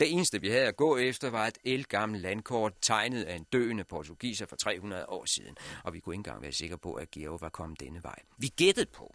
Det 0.00 0.12
eneste, 0.12 0.40
vi 0.40 0.48
havde 0.48 0.66
at 0.66 0.76
gå 0.76 0.96
efter, 0.96 1.30
var 1.30 1.46
et 1.46 1.58
elgammelt 1.64 2.22
landkort, 2.22 2.72
tegnet 2.80 3.24
af 3.24 3.36
en 3.36 3.44
døende 3.44 3.84
portugiser 3.84 4.46
for 4.46 4.56
300 4.56 5.06
år 5.08 5.24
siden, 5.24 5.56
og 5.84 5.92
vi 5.94 6.00
kunne 6.00 6.14
ikke 6.14 6.18
engang 6.18 6.42
være 6.42 6.52
sikre 6.52 6.78
på, 6.78 6.94
at 6.94 7.10
Georg 7.10 7.40
var 7.40 7.48
kommet 7.48 7.80
denne 7.80 8.02
vej. 8.02 8.18
Vi 8.36 8.46
gættede 8.46 8.86
på, 8.86 9.14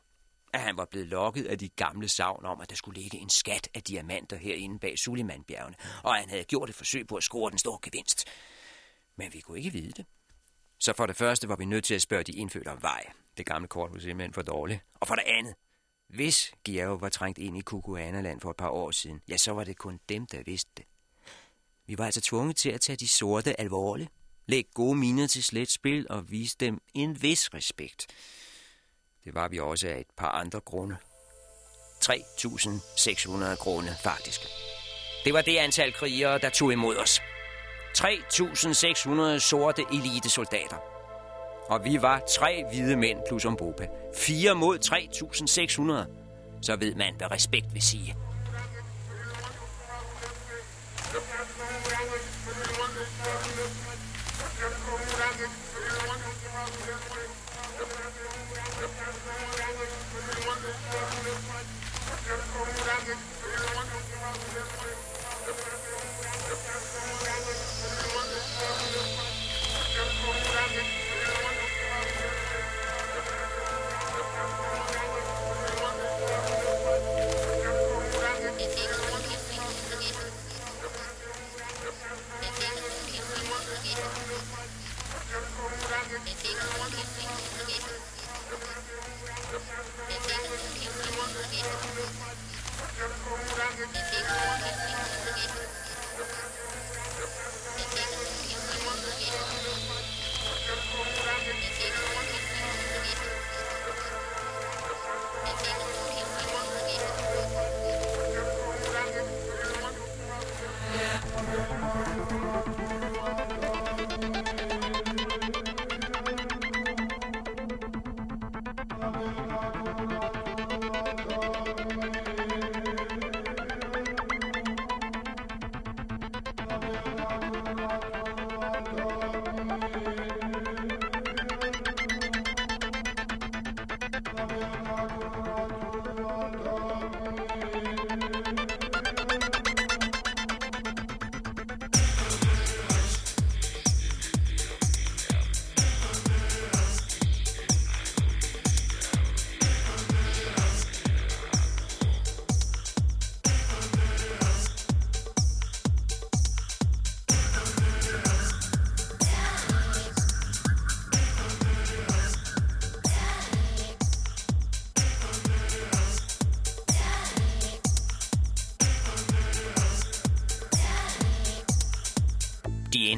at 0.53 0.59
han 0.59 0.77
var 0.77 0.85
blevet 0.85 1.07
lokket 1.07 1.45
af 1.45 1.57
de 1.57 1.69
gamle 1.69 2.07
savn 2.07 2.45
om, 2.45 2.61
at 2.61 2.69
der 2.69 2.75
skulle 2.75 3.01
ligge 3.01 3.17
en 3.17 3.29
skat 3.29 3.69
af 3.73 3.83
diamanter 3.83 4.37
herinde 4.37 4.79
bag 4.79 4.99
Sulimanbjergene, 4.99 5.75
og 6.03 6.15
han 6.15 6.29
havde 6.29 6.43
gjort 6.43 6.69
et 6.69 6.75
forsøg 6.75 7.07
på 7.07 7.15
at 7.15 7.23
score 7.23 7.51
den 7.51 7.57
store 7.57 7.79
gevinst. 7.81 8.27
Men 9.15 9.33
vi 9.33 9.39
kunne 9.39 9.57
ikke 9.57 9.71
vide 9.71 9.91
det. 9.91 10.05
Så 10.79 10.93
for 10.97 11.05
det 11.05 11.15
første 11.15 11.49
var 11.49 11.55
vi 11.55 11.65
nødt 11.65 11.83
til 11.83 11.95
at 11.95 12.01
spørge 12.01 12.23
de 12.23 12.31
indfødte 12.31 12.67
om 12.67 12.81
vej. 12.81 13.05
Det 13.37 13.45
gamle 13.45 13.67
kort 13.67 13.93
var 13.93 13.99
simpelthen 13.99 14.33
for 14.33 14.41
dårligt. 14.41 14.81
Og 14.99 15.07
for 15.07 15.15
det 15.15 15.23
andet, 15.27 15.55
hvis 16.09 16.51
Georg 16.65 17.01
var 17.01 17.09
trængt 17.09 17.37
ind 17.39 17.57
i 17.57 17.61
Kukuanaland 17.61 18.41
for 18.41 18.49
et 18.49 18.57
par 18.57 18.69
år 18.69 18.91
siden, 18.91 19.21
ja, 19.29 19.37
så 19.37 19.51
var 19.51 19.63
det 19.63 19.77
kun 19.77 19.99
dem, 20.09 20.25
der 20.25 20.43
vidste 20.45 20.71
det. 20.77 20.85
Vi 21.85 21.97
var 21.97 22.05
altså 22.05 22.21
tvunget 22.21 22.55
til 22.55 22.69
at 22.69 22.81
tage 22.81 22.95
de 22.95 23.07
sorte 23.07 23.59
alvorligt, 23.59 24.09
lægge 24.45 24.69
gode 24.73 24.95
miner 24.95 25.27
til 25.27 25.43
slet 25.43 25.71
spil 25.71 26.07
og 26.09 26.31
vise 26.31 26.57
dem 26.59 26.81
en 26.93 27.21
vis 27.21 27.53
respekt. 27.53 28.07
Det 29.25 29.33
var 29.33 29.47
vi 29.47 29.59
også 29.59 29.87
af 29.87 29.99
et 29.99 30.07
par 30.17 30.29
andre 30.31 30.59
grunde. 30.59 30.97
3.600 32.05 33.55
grunde, 33.55 33.95
faktisk. 34.03 34.41
Det 35.25 35.33
var 35.33 35.41
det 35.41 35.57
antal 35.57 35.93
krigere, 35.93 36.39
der 36.39 36.49
tog 36.49 36.71
imod 36.71 36.97
os. 36.97 37.19
3.600 37.97 39.39
sorte 39.39 39.85
elitesoldater. 39.91 40.92
Og 41.67 41.85
vi 41.85 42.01
var 42.01 42.21
tre 42.29 42.65
hvide 42.71 42.95
mænd 42.95 43.19
plus 43.27 43.45
Ombopa. 43.45 43.87
Fire 44.15 44.55
mod 44.55 44.77
3.600. 46.05 46.61
Så 46.61 46.75
ved 46.75 46.95
man, 46.95 47.13
hvad 47.17 47.31
respekt 47.31 47.73
vil 47.73 47.81
sige. 47.81 48.15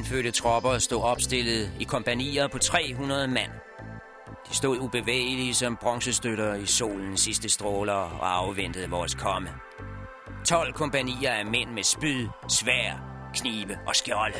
Indfødte 0.06 0.30
tropper 0.30 0.78
stod 0.78 1.02
opstillet 1.02 1.70
i 1.80 1.84
kompanier 1.84 2.48
på 2.48 2.58
300 2.58 3.28
mand. 3.28 3.50
De 4.48 4.56
stod 4.56 4.78
ubevægelige 4.78 5.54
som 5.54 5.76
bronzestøtter 5.80 6.54
i 6.54 6.66
solens 6.66 7.20
sidste 7.20 7.48
stråler 7.48 7.92
og 7.92 8.36
afventede 8.36 8.90
vores 8.90 9.14
komme. 9.14 9.48
12 10.48 10.72
kompanier 10.72 11.30
af 11.30 11.46
mænd 11.46 11.70
med 11.70 11.82
spyd, 11.82 12.26
svær, 12.48 12.92
knive 13.34 13.78
og 13.86 13.96
skjolde. 13.96 14.38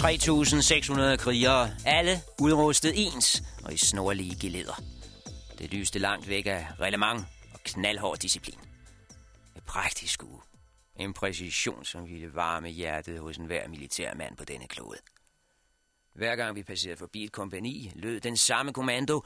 3.600 0.00 1.16
krigere, 1.16 1.70
alle 1.86 2.20
udrustet 2.40 2.92
ens 2.94 3.42
og 3.64 3.72
i 3.72 3.76
snorlige 3.76 4.36
geleder. 4.40 4.82
Det 5.58 5.74
lyste 5.74 5.98
langt 5.98 6.28
væk 6.28 6.46
af 6.46 6.66
relevant 6.80 7.20
og 7.54 7.60
knaldhård 7.64 8.18
disciplin. 8.18 8.58
Et 9.56 9.62
praktisk 9.66 10.12
skue. 10.12 10.40
En 10.96 11.12
præcision, 11.12 11.84
som 11.84 12.08
ville 12.08 12.34
varme 12.34 12.68
hjertet 12.68 13.20
hos 13.20 13.36
enhver 13.36 13.68
militærmand 13.68 14.36
på 14.36 14.44
denne 14.44 14.66
klode. 14.68 14.98
Hver 16.14 16.36
gang 16.36 16.56
vi 16.56 16.62
passerede 16.62 16.98
forbi 16.98 17.24
et 17.24 17.32
kompani, 17.32 17.92
lød 17.94 18.20
den 18.20 18.36
samme 18.36 18.72
kommando. 18.72 19.22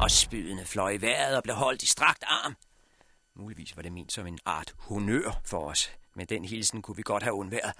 Og 0.00 0.10
spydene 0.10 0.64
fløj 0.64 0.90
i 0.90 1.00
vejret 1.00 1.36
og 1.36 1.42
blev 1.42 1.54
holdt 1.54 1.82
i 1.82 1.86
strakt 1.86 2.24
arm. 2.26 2.56
Muligvis 3.36 3.76
var 3.76 3.82
det 3.82 3.92
ment 3.92 4.12
som 4.12 4.26
en 4.26 4.38
art 4.44 4.74
honør 4.78 5.40
for 5.44 5.70
os, 5.70 5.90
men 6.16 6.26
den 6.26 6.44
hilsen 6.44 6.82
kunne 6.82 6.96
vi 6.96 7.02
godt 7.02 7.22
have 7.22 7.34
undværet 7.34 7.72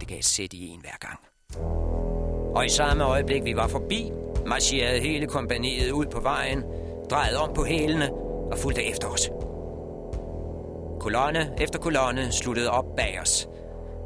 det 0.00 0.08
gav 0.08 0.18
et 0.18 0.24
sæt 0.24 0.52
i 0.52 0.68
en 0.68 0.80
hver 0.80 0.98
gang. 1.00 1.18
Og 2.56 2.66
i 2.66 2.68
samme 2.68 3.04
øjeblik, 3.04 3.44
vi 3.44 3.56
var 3.56 3.68
forbi, 3.68 4.12
marcherede 4.46 5.00
hele 5.00 5.26
kompaniet 5.26 5.90
ud 5.90 6.06
på 6.06 6.20
vejen, 6.20 6.64
drejede 7.10 7.38
om 7.38 7.54
på 7.54 7.64
hælene 7.64 8.12
og 8.52 8.58
fulgte 8.58 8.84
efter 8.84 9.08
os. 9.08 9.30
Kolonne 11.00 11.50
efter 11.60 11.78
kolonne 11.78 12.32
sluttede 12.32 12.70
op 12.70 12.96
bag 12.96 13.18
os, 13.22 13.48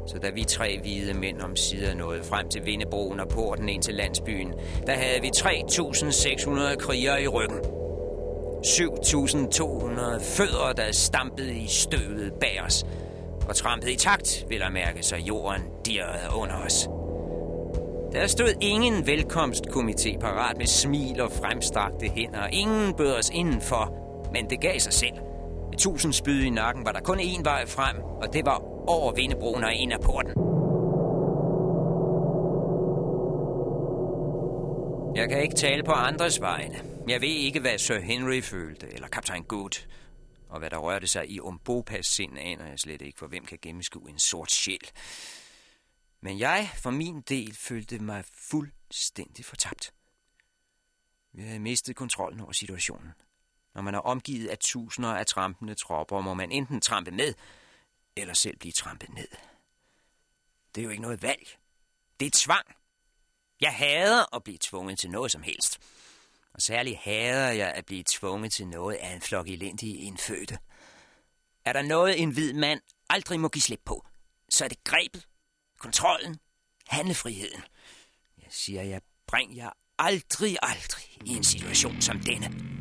så 0.07 0.19
da 0.19 0.29
vi 0.29 0.43
tre 0.43 0.79
hvide 0.81 1.13
mænd 1.13 1.41
om 1.41 1.55
sider 1.55 1.93
nåede 1.93 2.23
frem 2.23 2.49
til 2.49 2.65
Vindebroen 2.65 3.19
og 3.19 3.27
porten 3.27 3.69
ind 3.69 3.81
til 3.81 3.93
landsbyen, 3.93 4.53
der 4.87 4.93
havde 4.93 5.21
vi 5.21 5.31
3.600 5.37 6.75
krigere 6.75 7.23
i 7.23 7.27
ryggen. 7.27 7.59
7.200 8.65 10.23
fødder, 10.23 10.73
der 10.77 10.91
stampede 10.91 11.57
i 11.57 11.67
støvet 11.67 12.33
bag 12.33 12.61
os, 12.65 12.85
og 13.49 13.55
trampede 13.55 13.93
i 13.93 13.95
takt, 13.95 14.45
vil 14.49 14.57
jeg 14.57 14.71
mærke, 14.71 15.03
så 15.03 15.15
jorden 15.15 15.61
dirrede 15.85 16.35
under 16.35 16.55
os. 16.55 16.89
Der 18.11 18.27
stod 18.27 18.53
ingen 18.61 19.03
velkomstkomité 19.03 20.19
parat 20.19 20.57
med 20.57 20.65
smil 20.65 21.21
og 21.21 21.31
fremstrakte 21.31 22.07
hænder. 22.07 22.47
Ingen 22.47 22.93
bød 22.93 23.13
os 23.13 23.29
indenfor, 23.29 23.93
men 24.33 24.49
det 24.49 24.61
gav 24.61 24.79
sig 24.79 24.93
selv. 24.93 25.15
Med 25.69 25.77
tusind 25.77 26.13
spyd 26.13 26.43
i 26.43 26.49
nakken 26.49 26.85
var 26.85 26.91
der 26.91 26.99
kun 26.99 27.19
én 27.19 27.43
vej 27.43 27.65
frem, 27.67 27.97
og 28.21 28.33
det 28.33 28.45
var 28.45 28.89
over 28.89 29.13
Vindebroen 29.13 29.63
og 29.63 29.73
ind 29.73 29.93
af 29.93 29.99
porten. 29.99 30.31
Jeg 35.15 35.29
kan 35.29 35.41
ikke 35.41 35.55
tale 35.55 35.83
på 35.83 35.91
andres 35.91 36.41
vegne. 36.41 36.75
Jeg 37.07 37.21
ved 37.21 37.27
ikke, 37.27 37.59
hvad 37.59 37.77
Sir 37.77 37.99
Henry 37.99 38.41
følte, 38.41 38.87
eller 38.93 39.07
kaptajn 39.07 39.43
Good. 39.43 39.87
Og 40.51 40.59
hvad 40.59 40.69
der 40.69 40.77
rørte 40.77 41.07
sig 41.07 41.29
i 41.29 41.39
Umbopas 41.39 42.05
sind, 42.05 42.39
aner 42.39 42.65
jeg 42.65 42.79
slet 42.79 43.01
ikke, 43.01 43.19
for 43.19 43.27
hvem 43.27 43.45
kan 43.45 43.59
gennemskue 43.61 44.09
en 44.09 44.19
sort 44.19 44.51
sjæl. 44.51 44.91
Men 46.21 46.39
jeg, 46.39 46.71
for 46.75 46.89
min 46.89 47.21
del, 47.21 47.55
følte 47.55 47.99
mig 47.99 48.25
fuldstændig 48.33 49.45
fortabt. 49.45 49.93
Vi 51.33 51.41
havde 51.41 51.59
mistet 51.59 51.95
kontrollen 51.95 52.39
over 52.39 52.51
situationen. 52.51 53.11
Når 53.75 53.81
man 53.81 53.95
er 53.95 53.99
omgivet 53.99 54.47
af 54.47 54.57
tusinder 54.57 55.09
af 55.09 55.25
trampende 55.25 55.75
tropper, 55.75 56.21
må 56.21 56.33
man 56.33 56.51
enten 56.51 56.81
trampe 56.81 57.11
med, 57.11 57.33
eller 58.15 58.33
selv 58.33 58.57
blive 58.57 58.71
trampet 58.71 59.09
ned. 59.09 59.27
Det 60.75 60.81
er 60.81 60.85
jo 60.85 60.89
ikke 60.89 61.01
noget 61.01 61.21
valg. 61.21 61.57
Det 62.19 62.25
er 62.25 62.31
tvang. 62.33 62.65
Jeg 63.61 63.75
hader 63.75 64.35
at 64.35 64.43
blive 64.43 64.57
tvunget 64.61 64.99
til 64.99 65.09
noget 65.09 65.31
som 65.31 65.41
helst. 65.41 65.79
Og 66.53 66.61
særlig 66.61 66.99
hader 67.03 67.51
jeg 67.51 67.73
at 67.73 67.85
blive 67.85 68.03
tvunget 68.07 68.51
til 68.51 68.67
noget 68.67 68.95
af 68.95 69.13
en 69.15 69.21
flok 69.21 69.47
elendige 69.47 69.97
indfødte. 69.97 70.57
Er 71.65 71.73
der 71.73 71.81
noget, 71.81 72.21
en 72.21 72.31
hvid 72.31 72.53
mand 72.53 72.81
aldrig 73.09 73.39
må 73.39 73.49
give 73.49 73.61
slip 73.61 73.81
på, 73.85 74.05
så 74.49 74.63
er 74.63 74.69
det 74.69 74.83
grebet, 74.83 75.27
kontrollen, 75.79 76.39
handlefriheden. 76.87 77.61
Jeg 78.37 78.47
siger, 78.49 78.83
jeg 78.83 79.01
bringer 79.27 79.55
jer 79.55 79.69
aldrig, 79.99 80.57
aldrig 80.61 81.17
i 81.25 81.29
en 81.29 81.43
situation 81.43 82.01
som 82.01 82.19
denne. 82.19 82.80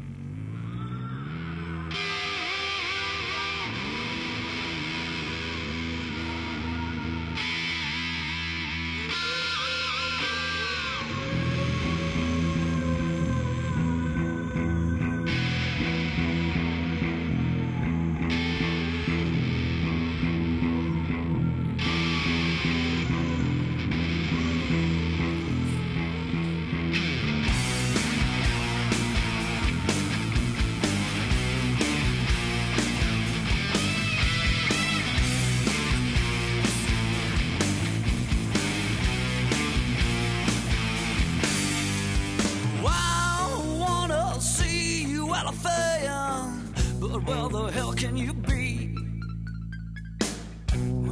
nothing, 45.51 47.01
but 47.01 47.23
where 47.25 47.49
the 47.49 47.65
hell 47.73 47.93
can 47.93 48.17
you 48.17 48.33
be? 48.33 48.95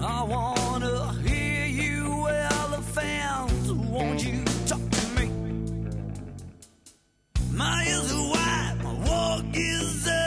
I 0.01 0.22
wanna 0.22 1.12
hear 1.27 1.66
you, 1.66 2.29
elephant. 2.29 3.90
Won't 3.90 4.24
you 4.24 4.44
talk 4.66 4.90
to 4.90 5.07
me? 5.16 5.27
My 7.53 7.85
ears 7.88 8.12
are 8.12 8.31
wide, 8.31 8.77
my 8.83 8.94
walk 9.09 9.44
is. 9.55 10.09
Out. 10.09 10.17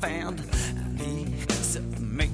Hand 0.00 0.40
and 1.00 1.28
he 1.28 2.00
me, 2.00 2.30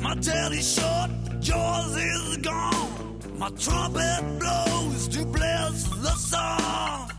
My 0.00 0.14
daddy's 0.14 0.74
short, 0.74 1.10
but 1.24 1.46
yours 1.46 1.96
is 1.96 2.36
gone. 2.38 3.20
My 3.36 3.50
trumpet 3.50 4.38
blows 4.38 5.08
to 5.08 5.24
bless 5.26 5.84
the 5.84 6.14
song. 6.32 7.10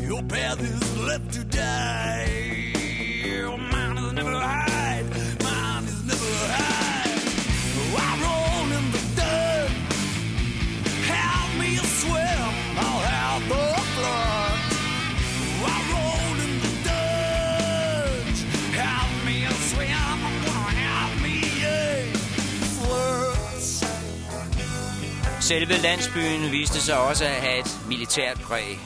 Your 0.00 0.22
path 0.24 0.60
is 0.60 0.98
left 0.98 1.32
to 1.34 1.44
die. 1.44 2.07
Selve 25.48 25.76
landsbyen 25.76 26.52
viste 26.52 26.80
sig 26.80 27.08
også 27.08 27.24
at 27.24 27.30
have 27.30 27.58
et 27.58 27.80
militært 27.88 28.40
præg. 28.40 28.78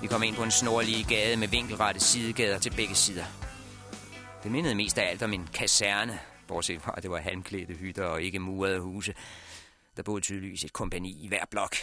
Vi 0.00 0.06
kom 0.06 0.22
ind 0.22 0.36
på 0.36 0.42
en 0.42 0.50
snorlige 0.50 1.04
gade 1.04 1.36
med 1.36 1.48
vinkelrette 1.48 2.00
sidegader 2.00 2.58
til 2.58 2.72
begge 2.76 2.94
sider. 2.94 3.24
Det 4.42 4.50
mindede 4.50 4.74
mest 4.74 4.98
af 4.98 5.10
alt 5.10 5.22
om 5.22 5.32
en 5.32 5.46
kaserne, 5.46 6.20
bortset 6.48 6.82
fra, 6.82 6.94
at 6.96 7.02
det 7.02 7.10
var 7.10 7.18
halmklædte 7.18 7.74
hytter 7.74 8.04
og 8.04 8.22
ikke 8.22 8.38
murede 8.38 8.80
huse. 8.80 9.14
Der 9.96 10.02
boede 10.02 10.20
tydeligvis 10.20 10.64
et 10.64 10.72
kompani 10.72 11.24
i 11.24 11.28
hver 11.28 11.44
blok. 11.50 11.76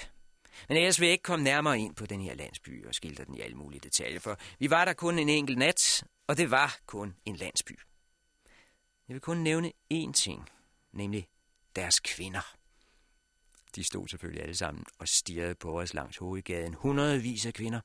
Men 0.67 0.77
ellers 0.77 0.99
vil 0.99 1.05
jeg 1.05 1.13
ikke 1.13 1.23
komme 1.23 1.43
nærmere 1.43 1.79
ind 1.79 1.95
på 1.95 2.05
den 2.05 2.21
her 2.21 2.35
landsby 2.35 2.87
og 2.87 2.95
skildre 2.95 3.25
den 3.25 3.35
i 3.35 3.41
alle 3.41 3.57
mulige 3.57 3.79
detaljer, 3.79 4.19
for 4.19 4.37
vi 4.59 4.69
var 4.69 4.85
der 4.85 4.93
kun 4.93 5.19
en 5.19 5.29
enkelt 5.29 5.57
nat, 5.57 6.03
og 6.27 6.37
det 6.37 6.51
var 6.51 6.77
kun 6.85 7.15
en 7.25 7.35
landsby. 7.35 7.79
Jeg 9.07 9.13
vil 9.13 9.21
kun 9.21 9.37
nævne 9.37 9.71
én 9.93 10.11
ting, 10.11 10.49
nemlig 10.93 11.27
deres 11.75 11.99
kvinder. 11.99 12.58
De 13.75 13.83
stod 13.83 14.07
selvfølgelig 14.07 14.43
alle 14.43 14.55
sammen 14.55 14.85
og 14.99 15.07
stirrede 15.07 15.55
på 15.55 15.79
os 15.79 15.93
langs 15.93 16.17
hovedgaden. 16.17 16.73
Hundredvis 16.73 17.45
af 17.45 17.53
kvinder. 17.53 17.81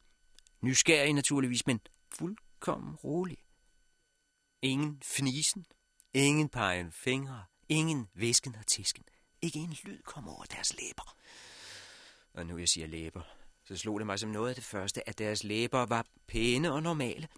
Nysgerrige 0.60 1.12
naturligvis, 1.12 1.66
men 1.66 1.80
fuldkommen 2.12 2.94
rolig. 2.94 3.38
Ingen 4.62 5.02
fnisen, 5.02 5.66
ingen 6.14 6.48
pegen 6.48 6.92
fingre, 6.92 7.44
ingen 7.68 8.08
væsken 8.14 8.56
og 8.56 8.66
tisken. 8.66 9.04
Ikke 9.42 9.58
en 9.58 9.76
lyd 9.84 10.02
kom 10.02 10.28
over 10.28 10.44
deres 10.44 10.76
læber. 10.80 11.16
Og 12.34 12.46
nu 12.46 12.58
jeg 12.58 12.68
siger 12.68 12.86
læber, 12.86 13.22
så 13.64 13.76
slog 13.76 14.00
det 14.00 14.06
mig 14.06 14.18
som 14.18 14.30
noget 14.30 14.48
af 14.48 14.54
det 14.54 14.64
første, 14.64 15.08
at 15.08 15.18
deres 15.18 15.44
læber 15.44 15.86
var 15.86 16.06
pæne 16.26 16.72
og 16.72 16.82
normale. 16.82 17.28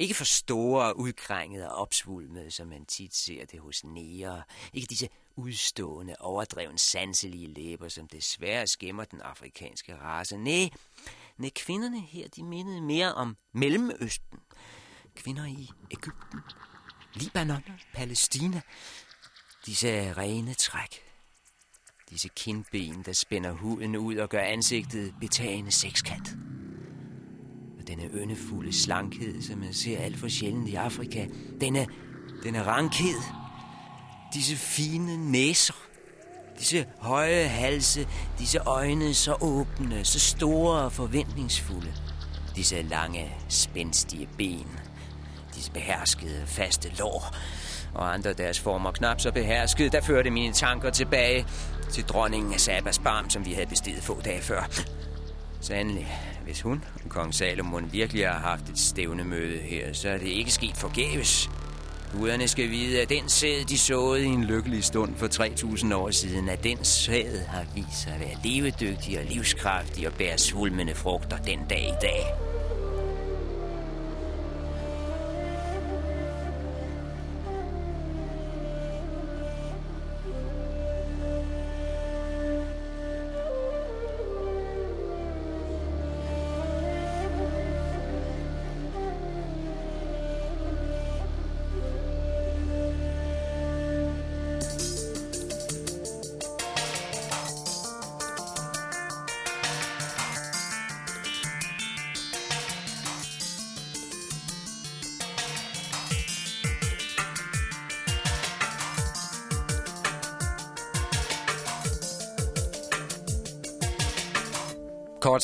Ikke 0.00 0.14
for 0.14 0.24
store 0.24 0.96
udkrængede 0.96 1.70
og 1.70 1.76
opsvulmede, 1.76 2.50
som 2.50 2.68
man 2.68 2.86
tit 2.86 3.14
ser 3.14 3.44
det 3.46 3.60
hos 3.60 3.84
næger. 3.84 4.42
Ikke 4.72 4.86
disse 4.86 5.08
udstående, 5.36 6.16
overdreven 6.20 6.78
sanselige 6.78 7.46
læber, 7.46 7.88
som 7.88 8.08
desværre 8.08 8.66
skæmmer 8.66 9.04
den 9.04 9.20
afrikanske 9.20 9.96
race. 9.96 10.36
Nej, 10.36 10.70
nej, 11.38 11.50
kvinderne 11.54 12.00
her, 12.00 12.28
de 12.28 12.42
mindede 12.42 12.80
mere 12.80 13.14
om 13.14 13.36
Mellemøsten. 13.52 14.38
Kvinder 15.14 15.46
i 15.46 15.70
Ægypten, 15.90 16.40
Libanon, 17.14 17.64
Palæstina. 17.94 18.60
Disse 19.66 20.12
rene 20.12 20.54
træk. 20.54 21.00
Disse 22.10 22.28
kindben, 22.28 23.02
der 23.02 23.12
spænder 23.12 23.52
huden 23.52 23.96
ud 23.96 24.16
og 24.16 24.28
gør 24.28 24.40
ansigtet 24.40 25.14
betagende 25.20 25.70
sekskant. 25.70 26.28
Denne 27.86 28.04
øndefulde 28.12 28.72
slankhed, 28.72 29.42
som 29.42 29.58
man 29.58 29.72
ser 29.72 29.98
alt 29.98 30.18
for 30.18 30.28
sjældent 30.28 30.68
i 30.68 30.74
Afrika. 30.74 31.26
Denne, 31.60 31.86
denne 32.42 32.62
rankhed. 32.62 33.20
Disse 34.34 34.56
fine 34.56 35.30
næser. 35.30 35.74
Disse 36.58 36.86
høje 36.98 37.44
halse, 37.44 38.08
disse 38.38 38.58
øjne 38.58 39.14
så 39.14 39.36
åbne, 39.40 40.04
så 40.04 40.20
store 40.20 40.78
og 40.78 40.92
forventningsfulde. 40.92 41.92
Disse 42.56 42.82
lange, 42.82 43.34
spændstige 43.48 44.28
ben. 44.38 44.66
Disse 45.54 45.70
beherskede, 45.70 46.42
faste 46.46 46.92
lår. 46.98 47.34
Og 47.94 48.14
andre 48.14 48.32
deres 48.32 48.60
former 48.60 48.92
knap 48.92 49.20
så 49.20 49.32
beherskede, 49.32 49.90
der 49.90 50.00
førte 50.00 50.30
mine 50.30 50.52
tanker 50.52 50.90
tilbage 50.90 51.46
til 51.90 52.04
dronningen 52.04 52.52
af 52.54 52.60
Sabas 52.60 52.98
barm, 52.98 53.30
som 53.30 53.46
vi 53.46 53.52
havde 53.52 53.66
bestiget 53.66 54.02
få 54.02 54.20
dage 54.20 54.42
før. 54.42 54.68
Sandelig, 55.60 56.33
hvis 56.44 56.62
hun 56.62 56.84
og 57.04 57.10
kong 57.10 57.34
Salomon 57.34 57.92
virkelig 57.92 58.28
har 58.28 58.38
haft 58.38 58.68
et 58.68 58.78
stævnemøde 58.78 59.58
her, 59.58 59.92
så 59.92 60.08
er 60.08 60.18
det 60.18 60.26
ikke 60.26 60.50
sket 60.50 60.76
forgæves. 60.76 61.50
Guderne 62.12 62.48
skal 62.48 62.70
vide, 62.70 63.02
at 63.02 63.08
den 63.08 63.28
sæd, 63.28 63.64
de 63.64 63.78
såede 63.78 64.22
i 64.22 64.26
en 64.26 64.44
lykkelig 64.44 64.84
stund 64.84 65.16
for 65.16 65.26
3000 65.26 65.94
år 65.94 66.10
siden, 66.10 66.48
at 66.48 66.64
den 66.64 66.84
sæd 66.84 67.46
har 67.48 67.64
vist 67.74 68.02
sig 68.02 68.12
at 68.12 68.20
være 68.20 68.36
levedygtig 68.44 69.18
og 69.18 69.24
livskraftig 69.24 70.06
og 70.06 70.12
bærer 70.12 70.36
svulmende 70.36 70.94
frugter 70.94 71.36
den 71.36 71.58
dag 71.70 71.82
i 71.82 72.02
dag. 72.02 72.53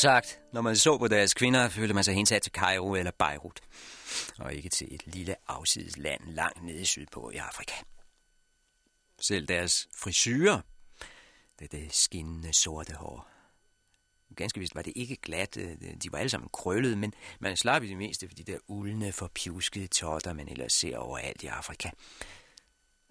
Sagt, 0.01 0.41
når 0.53 0.61
man 0.61 0.77
så 0.77 0.99
på 0.99 1.09
deres 1.09 1.35
kvinder, 1.35 1.69
følte 1.69 1.95
man 1.95 2.05
sig 2.05 2.15
hensat 2.15 2.43
til 2.43 2.53
Cairo 2.53 2.95
eller 2.95 3.11
Beirut. 3.19 3.61
Og 4.39 4.55
ikke 4.55 4.69
til 4.69 4.95
et 4.95 5.07
lille 5.07 5.37
afsides 5.49 5.97
land 5.97 6.21
langt 6.27 6.65
nede 6.65 6.87
sydpå 6.87 7.31
i 7.31 7.37
Afrika. 7.37 7.75
Selv 9.21 9.47
deres 9.47 9.89
frisyrer, 9.97 10.61
det, 11.59 11.73
det 11.73 11.95
skinnende 11.95 12.53
sorte 12.53 12.95
hår. 12.95 13.31
Ganske 14.37 14.61
vist 14.61 14.75
var 14.75 14.83
det 14.83 14.93
ikke 14.97 15.17
glat, 15.17 15.57
øh, 15.57 15.77
de 16.03 16.13
var 16.13 16.19
alle 16.19 16.31
sammen 16.31 16.51
krøllede, 16.53 16.97
men 16.97 17.15
man 17.41 17.57
slap 17.57 17.83
i 17.83 17.89
det 17.89 17.97
meste 17.97 18.29
for 18.29 18.35
de 18.35 18.45
der 18.45 18.59
uldne, 18.67 19.13
forpjuskede 19.13 19.87
totter, 19.87 20.33
man 20.33 20.49
ellers 20.49 20.73
ser 20.73 20.99
overalt 20.99 21.43
i 21.43 21.47
Afrika. 21.47 21.91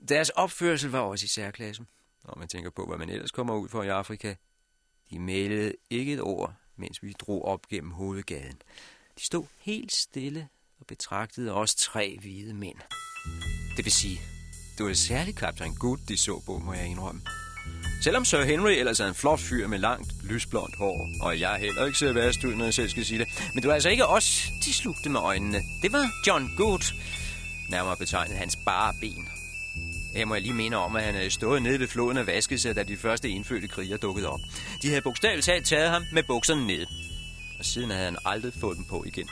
Deres 0.10 0.30
opførsel 0.30 0.92
var 0.92 1.00
også 1.00 1.26
i 1.26 1.28
særklassen, 1.28 1.88
når 2.26 2.36
man 2.38 2.48
tænker 2.48 2.70
på, 2.70 2.86
hvad 2.86 2.98
man 2.98 3.10
ellers 3.10 3.32
kommer 3.32 3.56
ud 3.56 3.70
for 3.70 3.84
i 3.84 3.88
Afrika. 3.88 4.36
De 5.10 5.20
meldede 5.20 5.76
ikke 5.90 6.14
et 6.14 6.22
ord, 6.22 6.54
mens 6.80 7.04
vi 7.04 7.14
drog 7.14 7.46
op 7.46 7.68
gennem 7.68 7.92
hovedgaden. 7.92 8.62
De 9.18 9.24
stod 9.26 9.46
helt 9.60 9.92
stille 9.92 10.48
og 10.80 10.86
betragtede 10.88 11.54
os 11.54 11.76
tre 11.76 12.18
hvide 12.22 12.54
mænd. 12.54 12.78
Det 13.78 13.86
vil 13.86 13.92
sige, 13.92 14.22
det 14.78 14.86
var 14.86 14.94
særligt 14.94 15.38
kaptajn 15.38 15.76
Good, 15.76 15.98
de 16.08 16.18
så 16.18 16.42
på, 16.46 16.58
må 16.58 16.74
jeg 16.74 16.88
indrømme. 16.88 17.22
Selvom 18.04 18.26
Sir 18.26 18.44
Henry 18.44 18.72
ellers 18.72 19.00
er 19.00 19.08
en 19.08 19.16
flot 19.16 19.40
fyr 19.40 19.68
med 19.68 19.80
langt, 19.80 20.12
lysblondt 20.24 20.78
hår, 20.78 21.10
og 21.22 21.40
jeg 21.40 21.58
heller 21.58 21.86
ikke 21.86 21.98
ser 21.98 22.14
værst 22.14 22.44
ud, 22.44 22.56
når 22.56 22.66
jeg 22.66 22.74
selv 22.74 22.90
skal 22.90 23.06
sige 23.06 23.20
det. 23.20 23.28
Men 23.54 23.62
det 23.62 23.68
var 23.68 23.74
altså 23.74 23.90
ikke 23.90 24.08
os, 24.08 24.48
de 24.66 24.74
slugte 24.74 25.10
med 25.10 25.20
øjnene. 25.20 25.62
Det 25.82 25.92
var 25.92 26.12
John 26.28 26.50
Good, 26.58 26.94
nærmere 27.70 27.98
betegnet 27.98 28.38
hans 28.38 28.58
bare 28.66 28.94
ben. 29.02 29.29
Her 30.16 30.26
må 30.26 30.36
jeg 30.36 30.42
lige 30.42 30.54
minde 30.54 30.78
om, 30.78 30.96
at 30.96 31.04
han 31.04 31.14
øh, 31.14 31.18
havde 31.18 31.30
stået 31.32 31.62
nede 31.62 31.80
ved 31.80 31.88
floden 31.88 32.18
og 32.18 32.28
vasket 32.28 32.62
sig, 32.62 32.76
da 32.76 32.84
de 32.84 32.98
første 32.98 33.30
indfødte 33.30 33.68
kriger 33.68 33.98
dukkede 33.98 34.30
op. 34.30 34.40
De 34.82 34.88
havde 34.88 35.02
bogstaveligt 35.02 35.46
talt 35.46 35.66
taget 35.66 35.90
ham 35.90 36.04
med 36.14 36.24
bukserne 36.24 36.68
ned. 36.68 36.86
Og 37.60 37.66
siden 37.66 37.90
havde 37.90 38.06
han 38.06 38.18
aldrig 38.26 38.54
fået 38.54 38.78
dem 38.78 38.86
på 38.86 39.04
igen. 39.08 39.30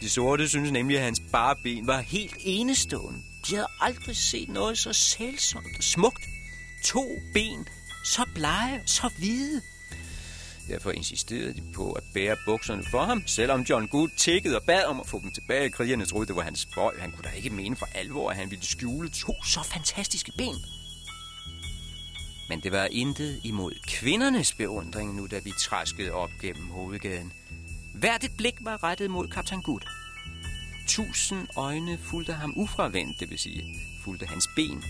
De 0.00 0.10
sorte 0.10 0.48
synes 0.48 0.72
nemlig, 0.72 0.96
at 0.98 1.04
hans 1.04 1.22
bare 1.32 1.56
ben 1.62 1.86
var 1.86 2.00
helt 2.00 2.36
enestående. 2.40 3.20
De 3.48 3.54
havde 3.54 3.68
aldrig 3.80 4.16
set 4.16 4.48
noget 4.48 4.78
så 4.78 4.92
sælsomt 4.92 5.76
og 5.78 5.84
smukt. 5.84 6.24
To 6.84 7.04
ben, 7.34 7.68
så 8.04 8.22
blege, 8.34 8.82
så 8.86 9.10
hvide. 9.18 9.62
Derfor 10.70 10.90
insisterede 10.90 11.54
de 11.54 11.62
på 11.74 11.92
at 11.92 12.02
bære 12.14 12.36
bukserne 12.44 12.84
for 12.90 13.04
ham, 13.04 13.22
selvom 13.26 13.60
John 13.60 13.88
Good 13.88 14.08
tækkede 14.16 14.56
og 14.56 14.62
bad 14.62 14.84
om 14.84 15.00
at 15.00 15.06
få 15.06 15.20
dem 15.20 15.30
tilbage. 15.30 15.70
Krigerne 15.70 16.06
troede, 16.06 16.26
det 16.26 16.36
var 16.36 16.42
hans 16.42 16.60
spøj. 16.60 17.00
Han 17.00 17.10
kunne 17.10 17.22
da 17.22 17.28
ikke 17.36 17.50
mene 17.50 17.76
for 17.76 17.88
alvor, 17.94 18.30
at 18.30 18.36
han 18.36 18.50
ville 18.50 18.66
skjule 18.66 19.08
to 19.08 19.44
så 19.44 19.62
fantastiske 19.62 20.32
ben. 20.38 20.54
Men 22.48 22.60
det 22.60 22.72
var 22.72 22.88
intet 22.90 23.40
imod 23.44 23.72
kvindernes 23.86 24.52
beundring 24.52 25.16
nu, 25.16 25.26
da 25.26 25.38
vi 25.44 25.52
træskede 25.60 26.12
op 26.12 26.30
gennem 26.42 26.66
hovedgaden. 26.66 27.32
Hvert 27.94 28.24
et 28.24 28.36
blik 28.36 28.54
var 28.60 28.84
rettet 28.84 29.10
mod 29.10 29.28
kaptajn 29.28 29.62
Good. 29.62 29.82
tusind 30.88 31.46
øjne 31.56 31.98
fulgte 31.98 32.32
ham 32.32 32.52
ufravendt, 32.56 33.20
det 33.20 33.30
vil 33.30 33.38
sige, 33.38 33.64
fulgte 34.04 34.26
hans 34.26 34.48
ben. 34.56 34.84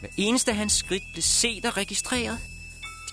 Hver 0.00 0.08
eneste 0.16 0.52
hans 0.52 0.72
skridt 0.72 1.02
blev 1.12 1.22
set 1.22 1.64
og 1.64 1.76
registreret. 1.76 2.38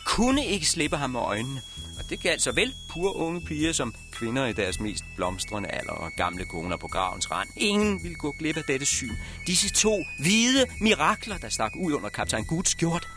Kunne 0.08 0.46
ikke 0.46 0.65
slippe 0.65 0.98
ham 0.98 1.10
med 1.10 1.20
øjnene, 1.20 1.62
og 2.00 2.10
det 2.10 2.20
galt 2.20 2.41
så 2.41 2.52
vel 2.52 2.74
pure 2.89 3.15
unge 3.15 3.41
piger 3.41 3.74
som 3.74 3.96
kvinder 4.12 4.46
i 4.46 4.54
deres 4.54 4.80
mest 4.80 5.04
blomstrende 5.15 5.70
alder 5.70 5.91
og 5.91 6.12
gamle 6.17 6.46
koner 6.46 6.78
på 6.78 6.88
gravens 6.88 7.32
rand. 7.32 7.50
Ingen 7.58 8.04
ville 8.04 8.15
gå 8.15 8.32
glip 8.39 8.58
af 8.58 8.63
dette 8.67 8.86
syn. 8.86 9.13
Disse 9.48 9.70
to 9.70 10.04
hvide 10.20 10.65
mirakler, 10.82 11.38
der 11.38 11.50
stak 11.50 11.72
ud 11.76 11.93
under 11.93 12.10
kaptajn 12.10 12.46
Guds 12.46 12.70
skjort. 12.70 13.08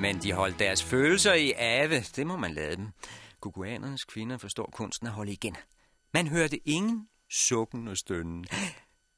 Men 0.00 0.22
de 0.22 0.32
holdt 0.32 0.58
deres 0.58 0.82
følelser 0.82 1.34
i 1.34 1.52
ave. 1.56 2.00
Det 2.16 2.26
må 2.26 2.36
man 2.36 2.54
lade 2.54 2.76
dem. 2.76 2.88
Guguanernes 3.40 4.04
kvinder 4.04 4.38
forstår 4.38 4.70
kunsten 4.72 5.06
at 5.06 5.12
holde 5.12 5.32
igen. 5.32 5.56
Man 6.14 6.26
hørte 6.26 6.68
ingen 6.68 7.08
sukken 7.30 7.88
og 7.88 7.96
stønnen. 7.96 8.46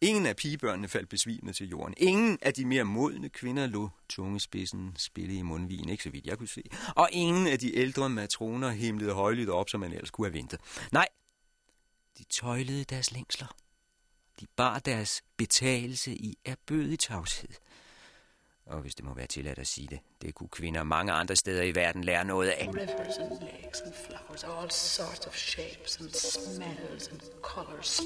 Ingen 0.00 0.26
af 0.26 0.36
pigebørnene 0.36 0.88
faldt 0.88 1.08
besvimet 1.08 1.56
til 1.56 1.68
jorden. 1.68 1.94
Ingen 1.96 2.38
af 2.42 2.54
de 2.54 2.64
mere 2.64 2.84
modne 2.84 3.28
kvinder 3.28 3.66
lå 3.66 3.90
tungespidsen 4.08 4.94
spille 4.98 5.34
i 5.34 5.42
mundvigen, 5.42 5.88
ikke 5.88 6.02
så 6.02 6.10
vidt 6.10 6.26
jeg 6.26 6.38
kunne 6.38 6.48
se. 6.48 6.62
Og 6.96 7.08
ingen 7.12 7.46
af 7.46 7.58
de 7.58 7.76
ældre 7.76 8.08
matroner 8.08 8.70
himlede 8.70 9.12
højlydt 9.12 9.50
op, 9.50 9.68
som 9.68 9.80
man 9.80 9.92
ellers 9.92 10.10
kunne 10.10 10.26
have 10.26 10.34
ventet. 10.34 10.60
Nej, 10.92 11.08
de 12.18 12.24
tøjlede 12.24 12.84
deres 12.84 13.12
længsler. 13.12 13.56
De 14.40 14.46
bar 14.56 14.78
deres 14.78 15.22
betalelse 15.36 16.14
i 16.14 16.38
erbødig 16.44 16.98
tavshed. 16.98 17.50
Og 18.66 18.80
hvis 18.80 18.94
det 18.94 19.04
må 19.04 19.14
være 19.14 19.26
tilladt 19.26 19.58
at 19.58 19.66
sige 19.66 19.88
det, 19.90 19.98
det 20.22 20.34
kunne 20.34 20.48
kvinder 20.48 20.82
mange 20.82 21.12
andre 21.12 21.36
steder 21.36 21.62
i 21.62 21.74
verden 21.74 22.04
lære 22.04 22.24
noget 22.24 22.48
af. 22.48 22.68
Rivers 22.68 23.16
and 23.18 23.40
lakes 23.40 23.80
and 23.80 23.94
flowers, 24.06 24.44
all 24.44 24.70
sorts 24.70 25.26
of 25.26 25.34
shapes 25.34 25.96
and 25.96 26.10
smells 26.10 27.08
and 27.08 27.20
colors. 27.42 28.00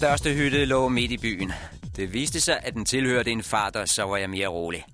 Største 0.00 0.34
hytte 0.34 0.64
lå 0.64 0.88
midt 0.88 1.12
i 1.12 1.18
byen. 1.18 1.52
Det 1.96 2.12
viste 2.12 2.40
sig, 2.40 2.60
at 2.62 2.74
den 2.74 2.84
tilhørte 2.84 3.30
en 3.30 3.42
fader, 3.42 3.84
så 3.84 4.02
var 4.02 4.16
jeg 4.16 4.30
mere 4.30 4.46
rolig. 4.46 4.84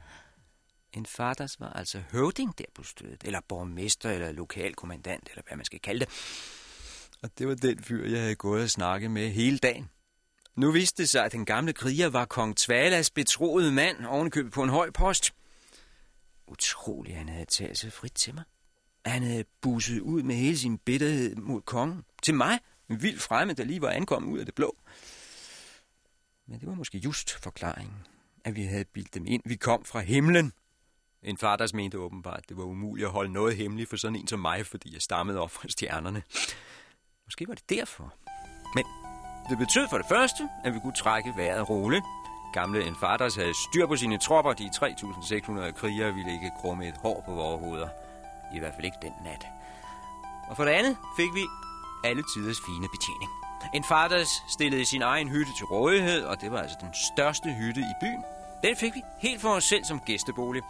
En 0.92 1.06
faders 1.06 1.60
var 1.60 1.72
altså 1.72 2.02
høvding 2.12 2.58
der 2.58 2.64
på 2.74 2.82
stedet, 2.82 3.22
eller 3.24 3.40
borgmester, 3.48 4.10
eller 4.10 4.32
lokalkommandant, 4.32 5.28
eller 5.30 5.42
hvad 5.48 5.56
man 5.56 5.64
skal 5.64 5.80
kalde 5.80 6.00
det. 6.00 6.08
Og 7.22 7.30
det 7.38 7.48
var 7.48 7.54
den 7.54 7.82
fyr, 7.82 8.08
jeg 8.08 8.20
havde 8.20 8.34
gået 8.34 8.62
og 8.62 8.70
snakket 8.70 9.10
med 9.10 9.30
hele 9.30 9.58
dagen. 9.58 9.90
Nu 10.56 10.70
viste 10.70 11.02
det 11.02 11.08
sig, 11.08 11.24
at 11.24 11.32
den 11.32 11.44
gamle 11.44 11.72
kriger 11.72 12.08
var 12.08 12.24
kong 12.24 12.56
Tvalas 12.56 13.10
betroede 13.10 13.72
mand, 13.72 14.06
ovenkøbet 14.06 14.52
på 14.52 14.62
en 14.62 14.70
høj 14.70 14.90
post. 14.90 15.34
Utrolig, 16.46 17.16
han 17.16 17.28
havde 17.28 17.46
taget 17.46 17.78
sig 17.78 17.92
frit 17.92 18.14
til 18.14 18.34
mig. 18.34 18.44
Han 19.04 19.22
havde 19.22 19.44
busset 19.60 20.00
ud 20.00 20.22
med 20.22 20.34
hele 20.34 20.58
sin 20.58 20.78
bitterhed 20.78 21.36
mod 21.36 21.62
kongen. 21.62 22.04
Til 22.22 22.34
mig, 22.34 22.58
en 22.90 23.02
vild 23.02 23.18
fremme, 23.18 23.52
der 23.52 23.64
lige 23.64 23.82
var 23.82 23.90
ankommet 23.90 24.32
ud 24.32 24.38
af 24.38 24.46
det 24.46 24.54
blå. 24.54 24.76
Men 26.48 26.60
det 26.60 26.68
var 26.68 26.74
måske 26.74 26.98
just 26.98 27.42
forklaringen, 27.42 28.06
at 28.44 28.56
vi 28.56 28.64
havde 28.64 28.84
bildt 28.84 29.14
dem 29.14 29.26
ind. 29.26 29.42
Vi 29.44 29.56
kom 29.56 29.84
fra 29.84 30.00
himlen. 30.00 30.52
En 31.22 31.38
faders 31.38 31.74
mente 31.74 31.98
åbenbart, 31.98 32.38
at 32.38 32.48
det 32.48 32.56
var 32.56 32.62
umuligt 32.64 33.06
at 33.06 33.12
holde 33.12 33.32
noget 33.32 33.56
hemmeligt 33.56 33.90
for 33.90 33.96
sådan 33.96 34.16
en 34.16 34.28
som 34.28 34.40
mig, 34.40 34.66
fordi 34.66 34.94
jeg 34.94 35.02
stammede 35.02 35.40
op 35.40 35.50
fra 35.50 35.68
stjernerne. 35.68 36.22
Måske 37.26 37.48
var 37.48 37.54
det 37.54 37.70
derfor. 37.70 38.14
Men 38.74 38.84
det 39.50 39.58
betød 39.58 39.88
for 39.90 39.98
det 39.98 40.06
første, 40.08 40.48
at 40.64 40.74
vi 40.74 40.78
kunne 40.78 40.94
trække 40.94 41.32
vejret 41.36 41.70
roligt. 41.70 42.04
Gamle 42.52 42.84
Enfaders 42.86 43.34
havde 43.34 43.54
styr 43.54 43.86
på 43.86 43.96
sine 43.96 44.18
tropper. 44.18 44.52
De 44.52 44.70
3.600 44.74 45.72
krigere 45.72 46.14
ville 46.14 46.32
ikke 46.32 46.50
krumme 46.60 46.88
et 46.88 46.96
hår 46.96 47.22
på 47.26 47.32
vores 47.32 47.60
hoveder. 47.60 47.88
I 48.54 48.58
hvert 48.58 48.74
fald 48.74 48.84
ikke 48.84 48.98
den 49.02 49.12
nat. 49.24 49.46
Og 50.48 50.56
for 50.56 50.64
det 50.64 50.72
andet 50.72 50.96
fik 51.16 51.34
vi 51.34 51.44
alle 52.04 52.22
tiders 52.34 52.60
fine 52.66 52.88
betjening. 52.88 53.45
En 53.74 53.84
faders 53.84 54.44
stillede 54.48 54.84
sin 54.84 55.02
egen 55.02 55.28
hytte 55.28 55.52
til 55.56 55.66
rådighed, 55.66 56.24
og 56.24 56.40
det 56.40 56.52
var 56.52 56.58
altså 56.58 56.76
den 56.80 56.94
største 56.94 57.52
hytte 57.52 57.80
i 57.80 57.94
byen. 58.00 58.24
Den 58.62 58.76
fik 58.76 58.94
vi 58.94 59.02
helt 59.18 59.40
for 59.40 59.48
os 59.48 59.64
selv 59.64 59.84
som 59.84 60.00
gæstebolig. 60.00 60.62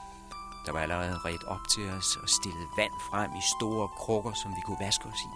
Der 0.66 0.72
var 0.72 0.80
allerede 0.80 1.18
ret 1.24 1.44
op 1.44 1.68
til 1.74 1.90
os 1.90 2.16
og 2.22 2.28
stillet 2.28 2.68
vand 2.76 2.92
frem 3.10 3.30
i 3.30 3.42
store 3.58 3.88
krukker, 3.88 4.32
som 4.32 4.50
vi 4.50 4.60
kunne 4.60 4.80
vaske 4.80 5.08
os 5.08 5.20
i. 5.20 5.32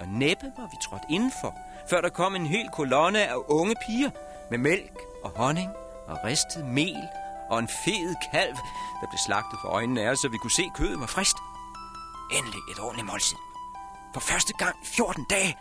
Og 0.00 0.08
næppe 0.08 0.46
var 0.58 0.66
vi 0.70 0.76
trådt 0.82 1.02
indenfor, 1.10 1.54
før 1.90 2.00
der 2.00 2.08
kom 2.08 2.34
en 2.34 2.46
hel 2.46 2.68
kolonne 2.72 3.28
af 3.28 3.36
unge 3.48 3.74
piger 3.86 4.10
med 4.50 4.58
mælk 4.58 4.98
og 5.24 5.30
honning 5.36 5.70
og 6.06 6.18
ristet 6.24 6.66
mel 6.66 7.08
og 7.50 7.58
en 7.58 7.68
fed 7.68 8.14
kalv, 8.32 8.56
der 9.00 9.06
blev 9.10 9.18
slagtet 9.26 9.58
for 9.62 9.68
øjnene 9.68 10.02
af 10.02 10.10
os, 10.10 10.18
så 10.18 10.28
vi 10.28 10.36
kunne 10.36 10.50
se, 10.50 10.62
at 10.62 10.72
kødet 10.74 11.00
var 11.00 11.06
frist. 11.06 11.36
Endelig 12.32 12.60
et 12.70 12.78
ordentligt 12.80 13.06
måltid. 13.06 13.36
For 14.14 14.20
første 14.20 14.52
gang 14.52 14.76
14 14.84 15.26
dage. 15.30 15.56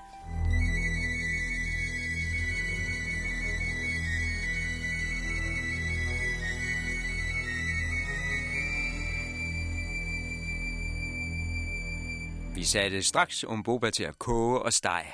Vi 12.59 12.65
satte 12.65 13.03
straks 13.03 13.43
Umboba 13.43 13.89
til 13.89 14.03
at 14.03 14.19
koge 14.19 14.61
og 14.61 14.73
stege. 14.73 15.13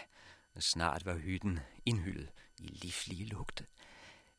Og 0.55 0.63
snart 0.63 1.05
var 1.05 1.13
hytten 1.13 1.59
indhyldet 1.85 2.29
i 2.57 2.67
livlige 2.67 3.29
lugte. 3.29 3.65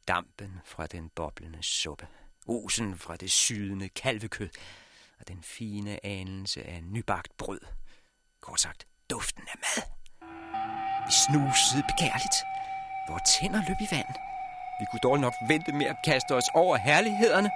Dampen 0.09 0.61
fra 0.65 0.87
den 0.87 1.11
boblende 1.15 1.63
suppe, 1.63 2.07
osen 2.49 2.99
fra 2.99 3.17
det 3.17 3.31
sydende 3.31 3.89
kalvekød 3.89 4.49
og 5.21 5.29
den 5.29 5.43
fine 5.43 6.07
anelse 6.07 6.63
af 6.63 6.83
nybagt 6.83 7.37
brød. 7.37 7.61
Kort 8.41 8.61
sagt, 8.61 8.87
duften 9.11 9.43
af 9.49 9.59
mad. 9.59 9.83
Vi 11.07 11.13
snusede 11.27 11.85
begærligt. 11.89 12.37
Vores 13.09 13.23
tænder 13.41 13.63
løb 13.69 13.77
i 13.81 13.95
vand. 13.95 14.15
Vi 14.81 14.87
kunne 14.91 15.01
dårligt 15.03 15.23
nok 15.23 15.35
vente 15.49 15.73
med 15.73 15.87
at 15.87 15.97
kaste 16.05 16.33
os 16.35 16.49
over 16.55 16.77
herlighederne. 16.77 17.51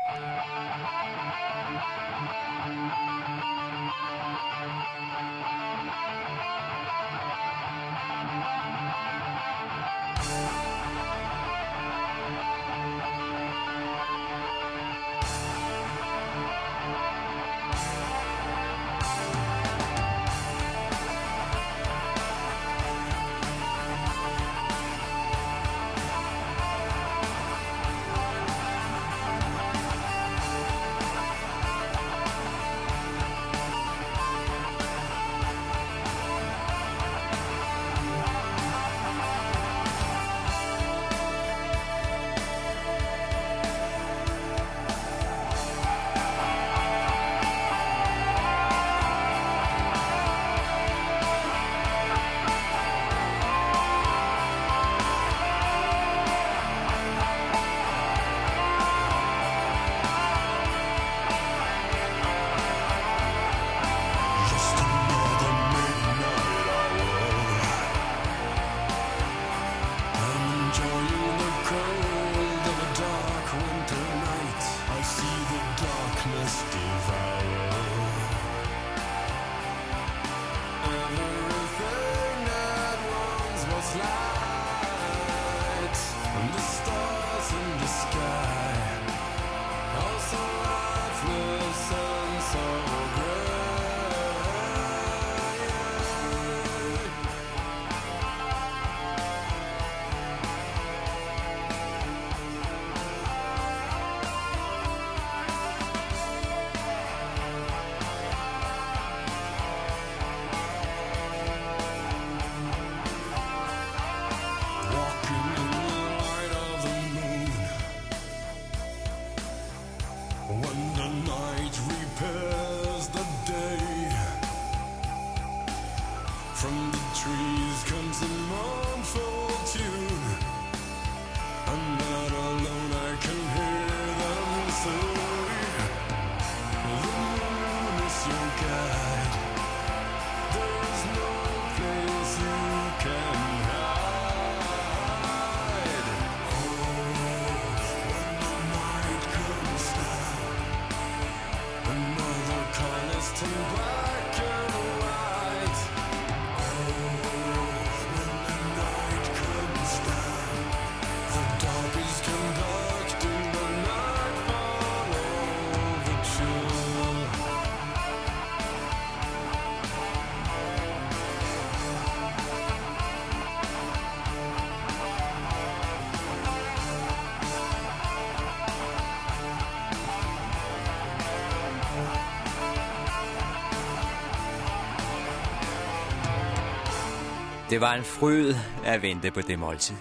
Det 187.70 187.80
var 187.80 187.94
en 187.94 188.04
fryd 188.04 188.54
at 188.84 189.02
vente 189.02 189.30
på 189.30 189.40
det 189.40 189.58
måltid. 189.58 189.96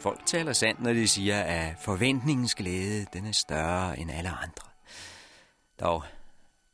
Folk 0.00 0.26
taler 0.26 0.52
sandt, 0.52 0.80
når 0.80 0.92
de 0.92 1.08
siger, 1.08 1.42
at 1.42 1.74
forventningens 1.80 2.54
glæde, 2.54 3.06
den 3.12 3.26
er 3.26 3.32
større 3.32 3.98
end 3.98 4.10
alle 4.10 4.28
andre. 4.28 4.68
Dog, 5.80 6.04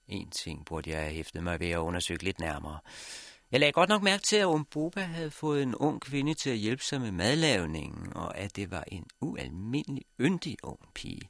en 0.09 0.31
ting 0.31 0.65
burde 0.65 0.91
jeg 0.91 1.01
have 1.01 1.13
hæftet 1.13 1.43
mig 1.43 1.61
ved 1.61 1.71
at 1.71 1.79
undersøge 1.79 2.23
lidt 2.23 2.41
nærmere. 2.41 2.79
Jeg 3.53 3.61
lagde 3.61 3.73
godt 3.73 3.89
nok 3.89 4.03
mærke 4.03 4.23
til, 4.23 4.37
at 4.37 4.45
Umboba 4.45 5.01
havde 5.01 5.31
fået 5.31 5.63
en 5.63 5.75
ung 5.75 6.01
kvinde 6.01 6.35
til 6.35 6.51
at 6.51 6.57
hjælpe 6.57 6.85
sig 6.85 7.01
med 7.01 7.13
madlavningen, 7.13 8.13
og 8.17 8.39
at 8.39 8.57
det 8.57 8.71
var 8.71 8.85
en 8.89 9.07
ualmindelig 9.21 10.03
yndig 10.21 10.57
ung 10.63 10.81
pige. 10.95 11.29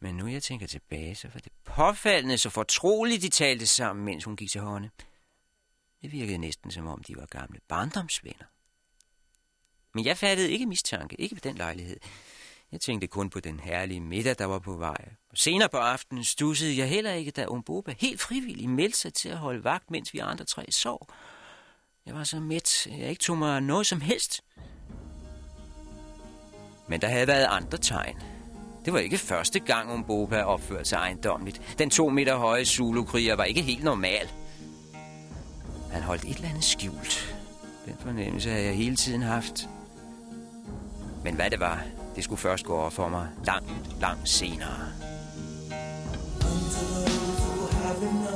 Men 0.00 0.14
nu 0.14 0.26
jeg 0.26 0.42
tænker 0.42 0.66
tilbage, 0.66 1.14
så 1.14 1.28
var 1.34 1.40
det 1.40 1.52
påfaldende 1.64 2.38
så 2.38 2.50
fortroligt, 2.50 3.22
de 3.22 3.28
talte 3.28 3.66
sammen, 3.66 4.04
mens 4.04 4.24
hun 4.24 4.36
gik 4.36 4.50
til 4.50 4.60
hånden. 4.60 4.90
Det 6.04 6.12
virkede 6.12 6.38
næsten 6.38 6.70
som 6.70 6.86
om, 6.86 7.02
de 7.02 7.16
var 7.16 7.26
gamle 7.26 7.60
barndomsvenner. 7.68 8.44
Men 9.94 10.04
jeg 10.04 10.18
fattede 10.18 10.50
ikke 10.50 10.66
mistanke, 10.66 11.20
ikke 11.20 11.36
ved 11.36 11.40
den 11.40 11.56
lejlighed. 11.56 11.96
Jeg 12.72 12.80
tænkte 12.80 13.06
kun 13.06 13.30
på 13.30 13.40
den 13.40 13.60
herlige 13.60 14.00
middag, 14.00 14.36
der 14.38 14.44
var 14.44 14.58
på 14.58 14.76
vej. 14.76 15.08
Og 15.30 15.38
senere 15.38 15.68
på 15.68 15.76
aftenen 15.76 16.24
stussede 16.24 16.78
jeg 16.78 16.88
heller 16.88 17.12
ikke, 17.12 17.30
da 17.30 17.46
Umboba 17.46 17.94
helt 17.98 18.20
frivilligt 18.20 18.70
meldte 18.70 18.98
sig 18.98 19.14
til 19.14 19.28
at 19.28 19.38
holde 19.38 19.64
vagt, 19.64 19.90
mens 19.90 20.14
vi 20.14 20.18
andre 20.18 20.44
tre 20.44 20.72
sov. 20.72 21.08
Jeg 22.06 22.14
var 22.14 22.24
så 22.24 22.40
mæt, 22.40 22.86
jeg 22.86 23.10
ikke 23.10 23.22
tog 23.22 23.38
mig 23.38 23.60
noget 23.60 23.86
som 23.86 24.00
helst. 24.00 24.44
Men 26.88 27.00
der 27.00 27.08
havde 27.08 27.26
været 27.26 27.46
andre 27.50 27.78
tegn. 27.78 28.22
Det 28.84 28.92
var 28.92 28.98
ikke 28.98 29.18
første 29.18 29.60
gang, 29.60 29.92
Umboba 29.92 30.42
opførte 30.42 30.84
sig 30.84 30.96
ejendomligt. 30.96 31.74
Den 31.78 31.90
to 31.90 32.08
meter 32.08 32.36
høje 32.36 32.64
Zulu-kriger 32.64 33.36
var 33.36 33.44
ikke 33.44 33.62
helt 33.62 33.84
normal. 33.84 34.43
Han 35.94 36.02
holdt 36.02 36.24
et 36.24 36.36
eller 36.36 36.48
andet 36.48 36.64
skjult. 36.64 37.36
Den 37.86 37.94
fornemmelse 38.00 38.50
havde 38.50 38.64
jeg 38.64 38.74
hele 38.76 38.96
tiden 38.96 39.22
haft. 39.22 39.68
Men 41.24 41.34
hvad 41.34 41.50
det 41.50 41.60
var, 41.60 41.82
det 42.16 42.24
skulle 42.24 42.38
først 42.38 42.64
gå 42.64 42.74
over 42.74 42.90
for 42.90 43.08
mig 43.08 43.28
langt, 43.44 43.70
langt 44.00 44.28
senere. 44.28 44.78
Having 47.84 48.26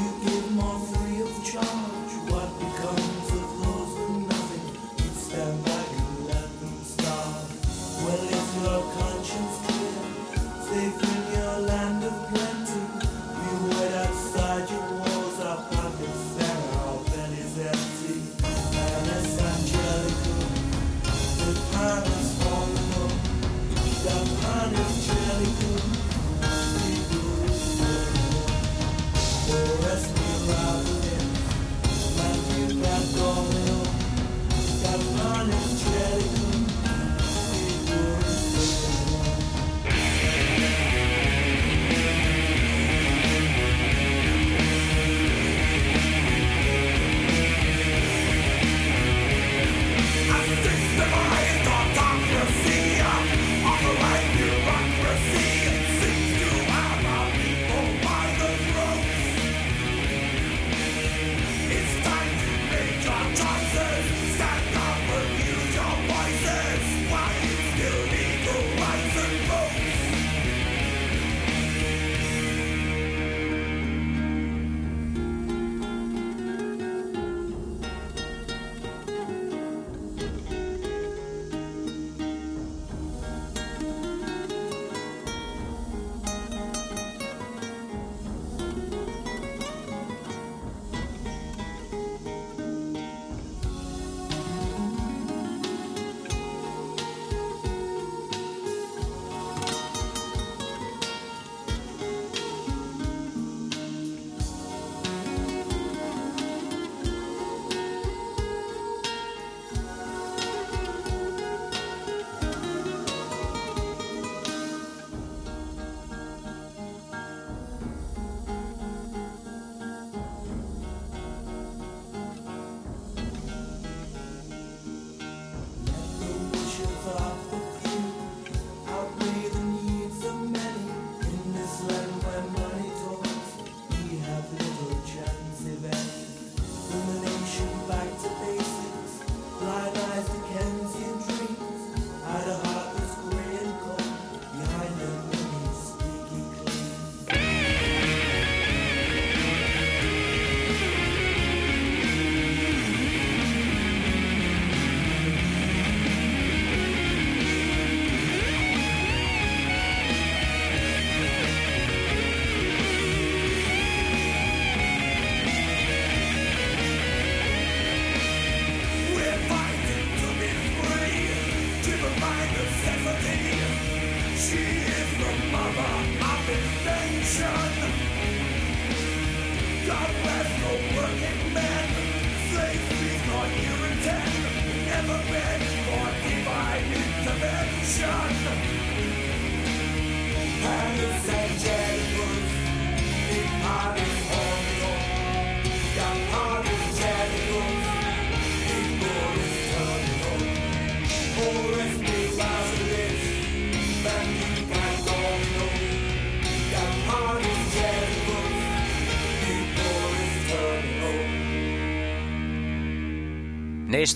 you 0.00 0.10
give 0.24 0.50
more 0.56 0.85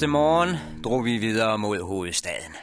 Næste 0.00 0.12
morgen 0.12 0.56
drog 0.84 1.04
vi 1.04 1.16
videre 1.16 1.58
mod 1.58 1.82
hovedstaden. 1.82 2.54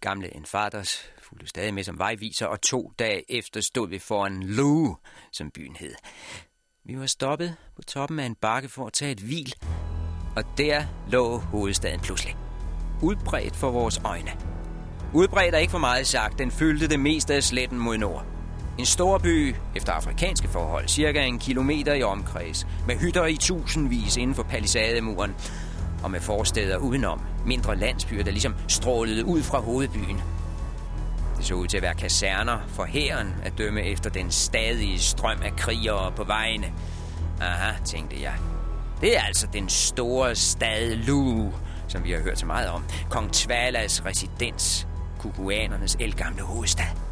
Gamle 0.00 0.36
Enfaders 0.36 0.98
fulgte 1.22 1.46
stadig 1.46 1.74
med 1.74 1.84
som 1.84 1.98
vejviser, 1.98 2.46
og 2.46 2.60
to 2.60 2.92
dage 2.98 3.32
efter 3.32 3.60
stod 3.60 3.88
vi 3.88 3.98
foran 3.98 4.42
Lou, 4.42 4.96
som 5.32 5.50
byen 5.50 5.76
hed. 5.76 5.94
Vi 6.84 6.98
var 6.98 7.06
stoppet 7.06 7.56
på 7.76 7.82
toppen 7.82 8.18
af 8.18 8.26
en 8.26 8.34
bakke 8.34 8.68
for 8.68 8.86
at 8.86 8.92
tage 8.92 9.12
et 9.12 9.20
hvil, 9.20 9.54
og 10.36 10.44
der 10.58 10.82
lå 11.08 11.36
hovedstaden 11.36 12.00
pludselig. 12.00 12.36
Udbredt 13.02 13.56
for 13.56 13.70
vores 13.70 14.00
øjne. 14.04 14.30
Udbredt 15.14 15.54
er 15.54 15.58
ikke 15.58 15.70
for 15.70 15.78
meget 15.78 16.06
sagt, 16.06 16.38
den 16.38 16.50
fyldte 16.50 16.88
det 16.88 17.00
meste 17.00 17.34
af 17.34 17.42
sletten 17.42 17.78
mod 17.78 17.98
nord. 17.98 18.26
En 18.78 18.86
stor 18.86 19.18
by, 19.18 19.54
efter 19.76 19.92
afrikanske 19.92 20.48
forhold, 20.48 20.88
cirka 20.88 21.22
en 21.22 21.38
kilometer 21.38 21.94
i 21.94 22.02
omkreds, 22.02 22.66
med 22.86 22.96
hytter 22.96 23.26
i 23.26 23.36
tusindvis 23.36 24.16
inden 24.16 24.34
for 24.34 24.42
palisademuren, 24.42 25.34
og 26.02 26.10
med 26.10 26.20
forsteder 26.20 26.76
udenom, 26.76 27.20
mindre 27.46 27.76
landsbyer, 27.76 28.24
der 28.24 28.30
ligesom 28.30 28.54
strålede 28.68 29.24
ud 29.24 29.42
fra 29.42 29.60
hovedbyen. 29.60 30.22
Det 31.36 31.46
så 31.46 31.54
ud 31.54 31.66
til 31.66 31.76
at 31.76 31.82
være 31.82 31.94
kaserner 31.94 32.58
for 32.68 32.84
hæren 32.84 33.34
at 33.44 33.58
dømme 33.58 33.82
efter 33.82 34.10
den 34.10 34.30
stadige 34.30 34.98
strøm 34.98 35.38
af 35.44 35.56
krigere 35.56 36.12
på 36.12 36.24
vejene. 36.24 36.72
Aha, 37.40 37.72
tænkte 37.84 38.22
jeg. 38.22 38.34
Det 39.00 39.16
er 39.16 39.22
altså 39.22 39.46
den 39.52 39.68
store 39.68 40.34
stad 40.34 40.96
Lu, 40.96 41.52
som 41.88 42.04
vi 42.04 42.12
har 42.12 42.20
hørt 42.20 42.38
så 42.38 42.46
meget 42.46 42.68
om. 42.68 42.84
Kong 43.10 43.32
Tvalas 43.32 44.04
residens, 44.04 44.88
kukuanernes 45.18 45.96
elgamle 46.00 46.42
hovedstad. 46.42 47.11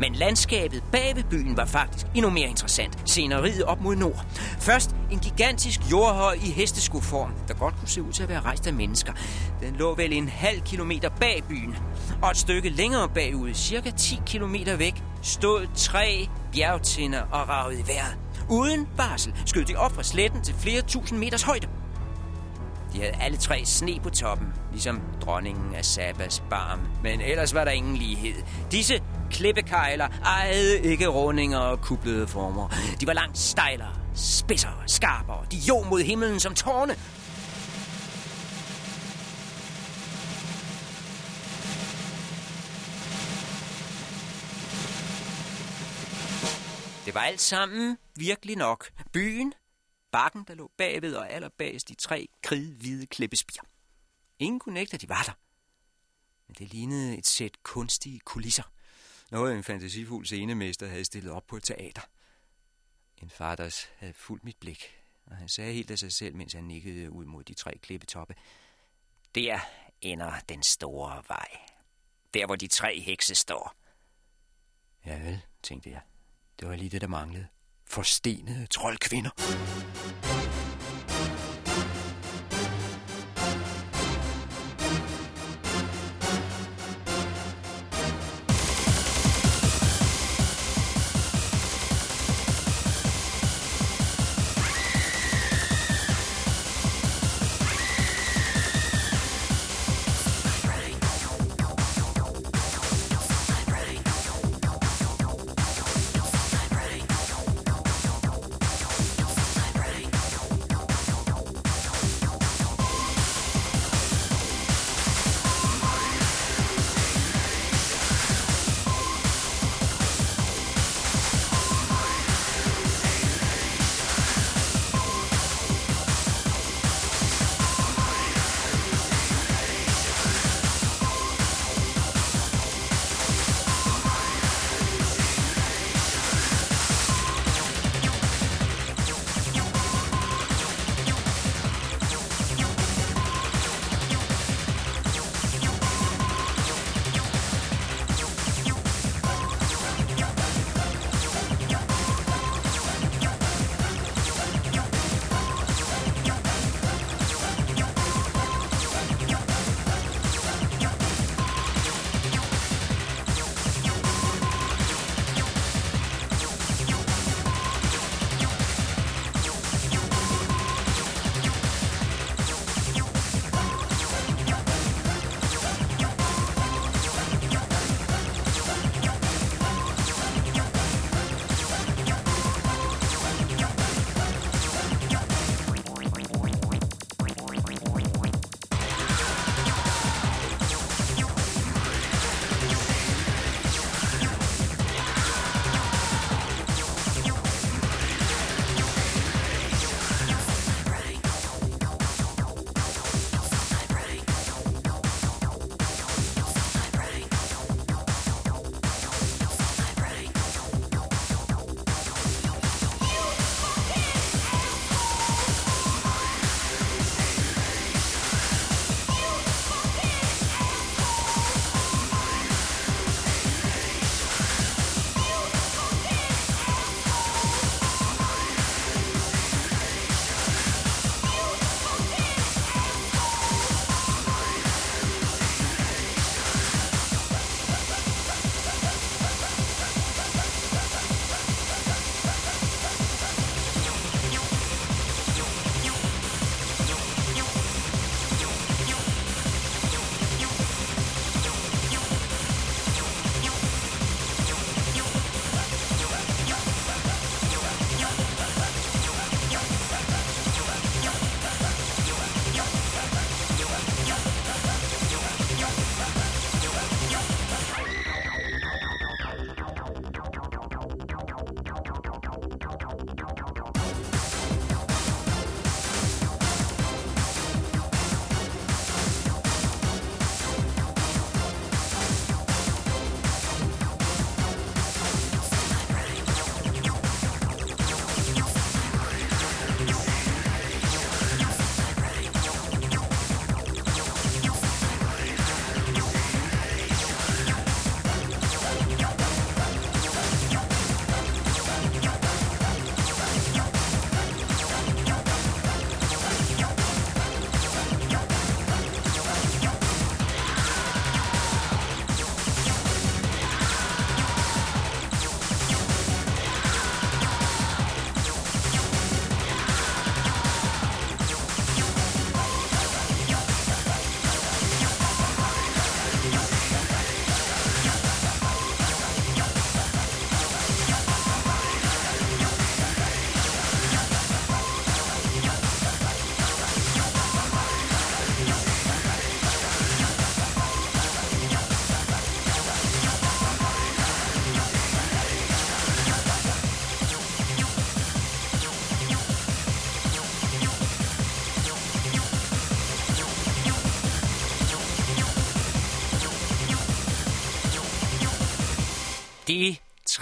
Men 0.00 0.14
landskabet 0.14 0.82
bag 0.92 1.12
ved 1.16 1.24
byen 1.24 1.56
var 1.56 1.64
faktisk 1.64 2.06
endnu 2.14 2.30
mere 2.30 2.48
interessant. 2.48 2.98
Sceneriet 3.06 3.62
op 3.62 3.80
mod 3.80 3.96
nord. 3.96 4.26
Først 4.58 4.96
en 5.10 5.18
gigantisk 5.18 5.80
jordhøj 5.90 6.32
i 6.32 6.50
hesteskoform, 6.50 7.32
der 7.48 7.54
godt 7.54 7.74
kunne 7.78 7.88
se 7.88 8.02
ud 8.02 8.12
til 8.12 8.22
at 8.22 8.28
være 8.28 8.40
rejst 8.40 8.66
af 8.66 8.72
mennesker. 8.72 9.12
Den 9.60 9.76
lå 9.76 9.94
vel 9.94 10.12
en 10.12 10.28
halv 10.28 10.60
kilometer 10.60 11.08
bag 11.08 11.42
byen. 11.48 11.76
Og 12.22 12.30
et 12.30 12.36
stykke 12.36 12.68
længere 12.68 13.08
bagud, 13.08 13.54
cirka 13.54 13.90
10 13.90 14.20
kilometer 14.26 14.76
væk, 14.76 15.02
stod 15.22 15.66
tre 15.74 16.28
bjergtinder 16.52 17.22
og 17.22 17.48
ragede 17.48 17.80
i 17.80 17.86
vejret. 17.86 18.16
Uden 18.50 18.88
varsel 18.96 19.32
skød 19.46 19.64
de 19.64 19.76
op 19.76 19.92
fra 19.92 20.02
sletten 20.02 20.42
til 20.42 20.54
flere 20.54 20.82
tusind 20.82 21.18
meters 21.18 21.42
højde. 21.42 21.66
De 22.92 23.00
havde 23.00 23.14
alle 23.20 23.36
tre 23.36 23.64
sne 23.64 24.00
på 24.02 24.10
toppen, 24.10 24.46
ligesom 24.72 25.00
dronningen 25.20 25.74
af 25.74 25.84
Sabas 25.84 26.42
barm. 26.50 26.80
Men 27.02 27.20
ellers 27.20 27.54
var 27.54 27.64
der 27.64 27.70
ingen 27.70 27.96
lighed. 27.96 28.42
Disse 28.70 29.00
klippekejler 29.34 30.08
ejede 30.24 30.80
ikke 30.80 31.06
rundinger 31.06 31.58
og 31.58 31.80
kublede 31.80 32.28
former. 32.28 32.68
De 33.00 33.06
var 33.06 33.12
langt 33.12 33.38
stejlere, 33.38 33.94
spidsere, 34.14 34.88
skarpere. 34.88 35.46
De 35.50 35.56
jo 35.56 35.82
mod 35.82 36.02
himlen 36.02 36.40
som 36.40 36.54
tårne. 36.54 36.94
Det 47.06 47.14
var 47.14 47.20
alt 47.20 47.40
sammen 47.40 47.98
virkelig 48.16 48.56
nok. 48.56 48.90
Byen, 49.12 49.54
bakken, 50.12 50.44
der 50.48 50.54
lå 50.54 50.70
bagved 50.78 51.14
og 51.14 51.30
allerbagest 51.30 51.88
de 51.88 51.94
tre 51.94 52.28
kridhvide 52.42 53.06
klippespir. 53.06 53.60
Ingen 54.38 54.58
kunne 54.58 54.74
nægte, 54.74 54.94
at 54.94 55.00
de 55.00 55.08
var 55.08 55.22
der. 55.22 55.32
Men 56.48 56.54
det 56.58 56.72
lignede 56.74 57.18
et 57.18 57.26
sæt 57.26 57.62
kunstige 57.62 58.20
kulisser. 58.24 58.73
Noget 59.34 59.56
en 59.56 59.64
fantasifuld 59.64 60.26
scenemester 60.26 60.86
havde 60.86 61.04
stillet 61.04 61.32
op 61.32 61.46
på 61.46 61.56
et 61.56 61.62
teater. 61.62 62.02
En 63.22 63.30
faders 63.30 63.90
havde 63.96 64.12
fulgt 64.12 64.44
mit 64.44 64.56
blik, 64.60 64.96
og 65.26 65.36
han 65.36 65.48
sagde 65.48 65.72
helt 65.72 65.90
af 65.90 65.98
sig 65.98 66.12
selv, 66.12 66.36
mens 66.36 66.52
han 66.52 66.64
nikkede 66.64 67.10
ud 67.10 67.24
mod 67.24 67.44
de 67.44 67.54
tre 67.54 67.78
klippetoppe. 67.82 68.34
Der 69.34 69.60
ender 70.00 70.32
den 70.48 70.62
store 70.62 71.22
vej. 71.28 71.48
Der, 72.34 72.46
hvor 72.46 72.56
de 72.56 72.66
tre 72.66 73.00
hekse 73.00 73.34
står. 73.34 73.74
Ja 75.06 75.18
vel, 75.18 75.40
tænkte 75.62 75.90
jeg. 75.90 76.00
Det 76.60 76.68
var 76.68 76.76
lige 76.76 76.90
det, 76.90 77.00
der 77.00 77.08
manglede. 77.08 77.46
Forstenede 77.84 78.66
troldkvinder. 78.66 79.30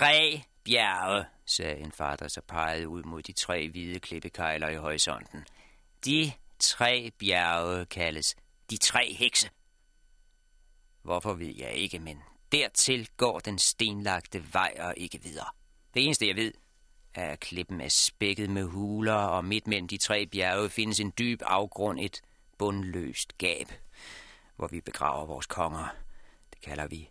Tre 0.03 0.43
bjerge, 0.65 1.25
sagde 1.47 1.81
en 1.81 1.93
fader, 1.93 2.29
så 2.29 2.41
pegede 2.41 2.89
ud 2.89 3.03
mod 3.03 3.23
de 3.23 3.33
tre 3.33 3.69
hvide 3.69 4.01
klippekejler 4.01 4.69
i 4.69 4.77
horisonten. 4.77 5.45
De 6.05 6.33
tre 6.59 7.11
bjerge 7.19 7.87
kaldes 7.87 8.37
de 8.71 8.77
tre 8.77 9.15
hekse. 9.15 9.51
Hvorfor 11.03 11.35
ved 11.35 11.55
jeg 11.59 11.73
ikke, 11.73 11.99
men 11.99 12.23
dertil 12.53 13.09
går 13.17 13.39
den 13.39 13.59
stenlagte 13.59 14.53
vej 14.53 14.75
og 14.79 14.95
ikke 14.97 15.23
videre. 15.23 15.49
Det 15.95 16.05
eneste, 16.05 16.29
jeg 16.29 16.37
ved, 16.37 16.53
er, 17.15 17.33
at 17.33 17.41
klippen 17.41 17.81
er 17.81 17.89
spækket 17.89 18.51
med 18.51 18.65
huler, 18.65 19.15
og 19.15 19.45
midt 19.45 19.67
mellem 19.67 19.89
de 19.89 19.99
tre 19.99 20.27
bjerge 20.27 20.71
findes 20.71 21.01
en 21.01 21.13
dyb 21.19 21.43
afgrund, 21.45 22.01
et 22.01 22.23
bundløst 22.59 23.39
gab, 23.39 23.73
hvor 24.57 24.67
vi 24.67 24.81
begraver 24.81 25.27
vores 25.27 25.47
konger. 25.47 25.95
Det 26.51 26.61
kalder 26.61 26.87
vi 26.87 27.11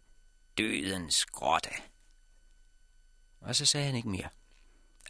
dødens 0.58 1.26
grotte. 1.26 1.72
Og 3.42 3.56
så 3.56 3.66
sagde 3.66 3.86
han 3.86 3.96
ikke 3.96 4.10
mere. 4.10 4.30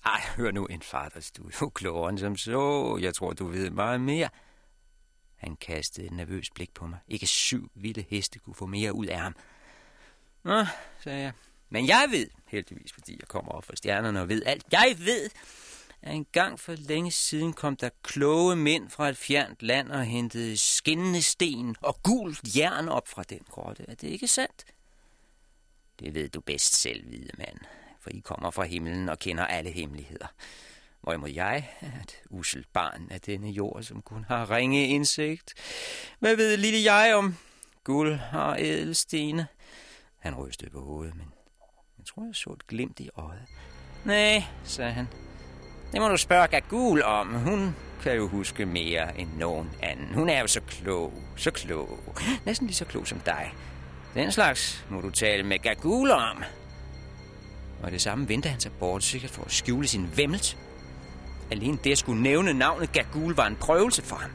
Ej, 0.05 0.21
hør 0.38 0.51
nu 0.51 0.65
en 0.65 0.82
faders, 0.82 1.32
du 1.32 1.47
er 1.47 1.51
jo 1.61 1.69
klogere 1.69 2.09
end 2.09 2.19
som 2.19 2.38
så. 2.38 2.97
Jeg 3.01 3.15
tror, 3.15 3.34
du 3.34 3.47
ved 3.47 3.69
meget 3.69 4.01
mere. 4.01 4.29
Han 5.36 5.55
kastede 5.55 6.07
et 6.07 6.11
nervøs 6.11 6.49
blik 6.49 6.73
på 6.73 6.88
mig. 6.88 6.99
Ikke 7.07 7.27
syv 7.27 7.71
vilde 7.75 8.05
heste 8.09 8.39
kunne 8.39 8.55
få 8.55 8.65
mere 8.65 8.93
ud 8.93 9.05
af 9.05 9.19
ham. 9.19 9.36
Nå, 10.43 10.65
sagde 11.03 11.21
jeg. 11.21 11.34
Men 11.69 11.88
jeg 11.88 12.07
ved, 12.11 12.27
heldigvis 12.47 12.93
fordi 12.93 13.17
jeg 13.19 13.27
kommer 13.27 13.51
op 13.51 13.65
fra 13.65 13.75
stjernerne 13.75 14.21
og 14.21 14.29
ved 14.29 14.43
alt, 14.45 14.65
jeg 14.71 14.95
ved, 14.97 15.29
at 16.01 16.15
en 16.15 16.25
gang 16.32 16.59
for 16.59 16.73
længe 16.73 17.11
siden 17.11 17.53
kom 17.53 17.75
der 17.75 17.89
kloge 18.03 18.55
mænd 18.55 18.89
fra 18.89 19.09
et 19.09 19.17
fjernt 19.17 19.63
land 19.63 19.91
og 19.91 20.05
hentede 20.05 20.57
skinnende 20.57 21.21
sten 21.21 21.75
og 21.82 22.03
gult 22.03 22.57
jern 22.57 22.89
op 22.89 23.07
fra 23.07 23.23
den 23.23 23.39
grotte. 23.49 23.86
Er 23.88 23.95
det 23.95 24.07
ikke 24.07 24.27
sandt? 24.27 24.65
Det 25.99 26.13
ved 26.13 26.29
du 26.29 26.41
bedst 26.41 26.73
selv, 26.82 27.07
hvide 27.07 27.32
mand, 27.38 27.57
for 28.02 28.10
I 28.10 28.20
kommer 28.20 28.52
fra 28.52 28.64
himlen 28.64 29.10
og 29.10 29.20
kender 29.20 29.45
alle 29.45 29.72
hemmeligheder. 29.72 30.28
Hvorimod 31.02 31.30
jeg 31.30 31.70
er 31.82 32.02
et 32.04 32.16
uselt 32.30 32.74
barn 32.74 33.08
af 33.12 33.22
denne 33.22 33.49
jord, 33.49 33.84
som 33.84 34.02
kun 34.02 34.26
har 34.28 34.52
ringe 34.52 34.88
indsigt. 34.88 35.54
Hvad 36.20 36.36
ved 36.36 36.58
lille 36.58 36.93
jeg 36.93 37.16
om 37.16 37.36
guld 37.84 38.20
og 38.34 38.62
ædelstene? 38.62 39.47
Han 40.20 40.36
rystede 40.36 40.72
på 40.72 40.82
hovedet, 40.82 41.16
men 41.16 41.34
jeg 41.97 42.06
tror, 42.06 42.26
jeg 42.26 42.36
så 42.36 42.49
et 42.49 42.68
glimt 42.68 42.99
i 42.99 43.10
øjet. 43.16 43.47
Nej, 44.06 44.43
sagde 44.64 44.91
han. 44.91 45.08
Det 45.91 46.02
må 46.02 46.08
du 46.08 46.18
spørge 46.18 46.47
Gagul 46.47 47.04
om. 47.04 47.28
Hun 47.28 47.76
kan 48.04 48.16
jo 48.16 48.28
huske 48.28 48.66
mere 48.66 49.20
end 49.20 49.30
nogen 49.38 49.72
anden. 49.82 50.14
Hun 50.14 50.30
er 50.30 50.39
jo 50.39 50.47
så 50.47 50.62
klog, 50.62 51.14
så 51.38 51.52
klog. 51.52 51.99
Næsten 52.45 52.68
lige 52.68 52.76
så 52.76 52.86
klog 52.86 53.08
som 53.08 53.20
dig. 53.20 53.54
Den 54.14 54.32
slags 54.32 54.86
må 54.89 55.02
du 55.02 55.10
tale 55.10 55.43
med 55.43 55.60
Gagul 55.60 56.12
om. 56.12 56.43
Og 57.84 57.91
det 57.91 58.01
samme 58.01 58.29
vendte 58.29 58.49
han 58.49 58.59
sig 58.59 58.71
bort, 58.79 59.03
sikkert 59.03 59.32
for 59.32 59.43
at 59.43 59.51
skjule 59.51 59.88
sin 59.88 60.09
vemmelse. 60.15 60.57
Alene 61.51 61.77
det 61.84 61.91
at 61.91 61.97
skulle 61.97 62.23
nævne 62.23 62.53
navnet 62.53 62.91
Gagul 62.91 63.36
var 63.36 63.47
en 63.47 63.55
prøvelse 63.55 64.01
for 64.01 64.15
ham. 64.15 64.32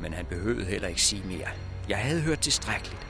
Men 0.00 0.12
han 0.12 0.26
behøvede 0.26 0.66
heller 0.66 0.88
ikke 0.88 1.02
sige 1.02 1.22
mere. 1.26 1.48
Jeg 1.88 1.98
havde 1.98 2.20
hørt 2.20 2.40
tilstrækkeligt. 2.40 3.06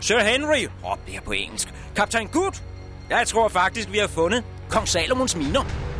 Sir 0.00 0.20
Henry, 0.20 0.66
råbte 0.84 1.12
jeg 1.14 1.22
på 1.22 1.32
engelsk. 1.32 1.74
Kaptajn 1.96 2.28
Good, 2.28 2.62
jeg 3.10 3.26
tror 3.26 3.48
faktisk, 3.48 3.92
vi 3.92 3.98
har 3.98 4.08
fundet 4.08 4.44
kong 4.70 4.88
Salomons 4.88 5.36
miner. 5.36 5.93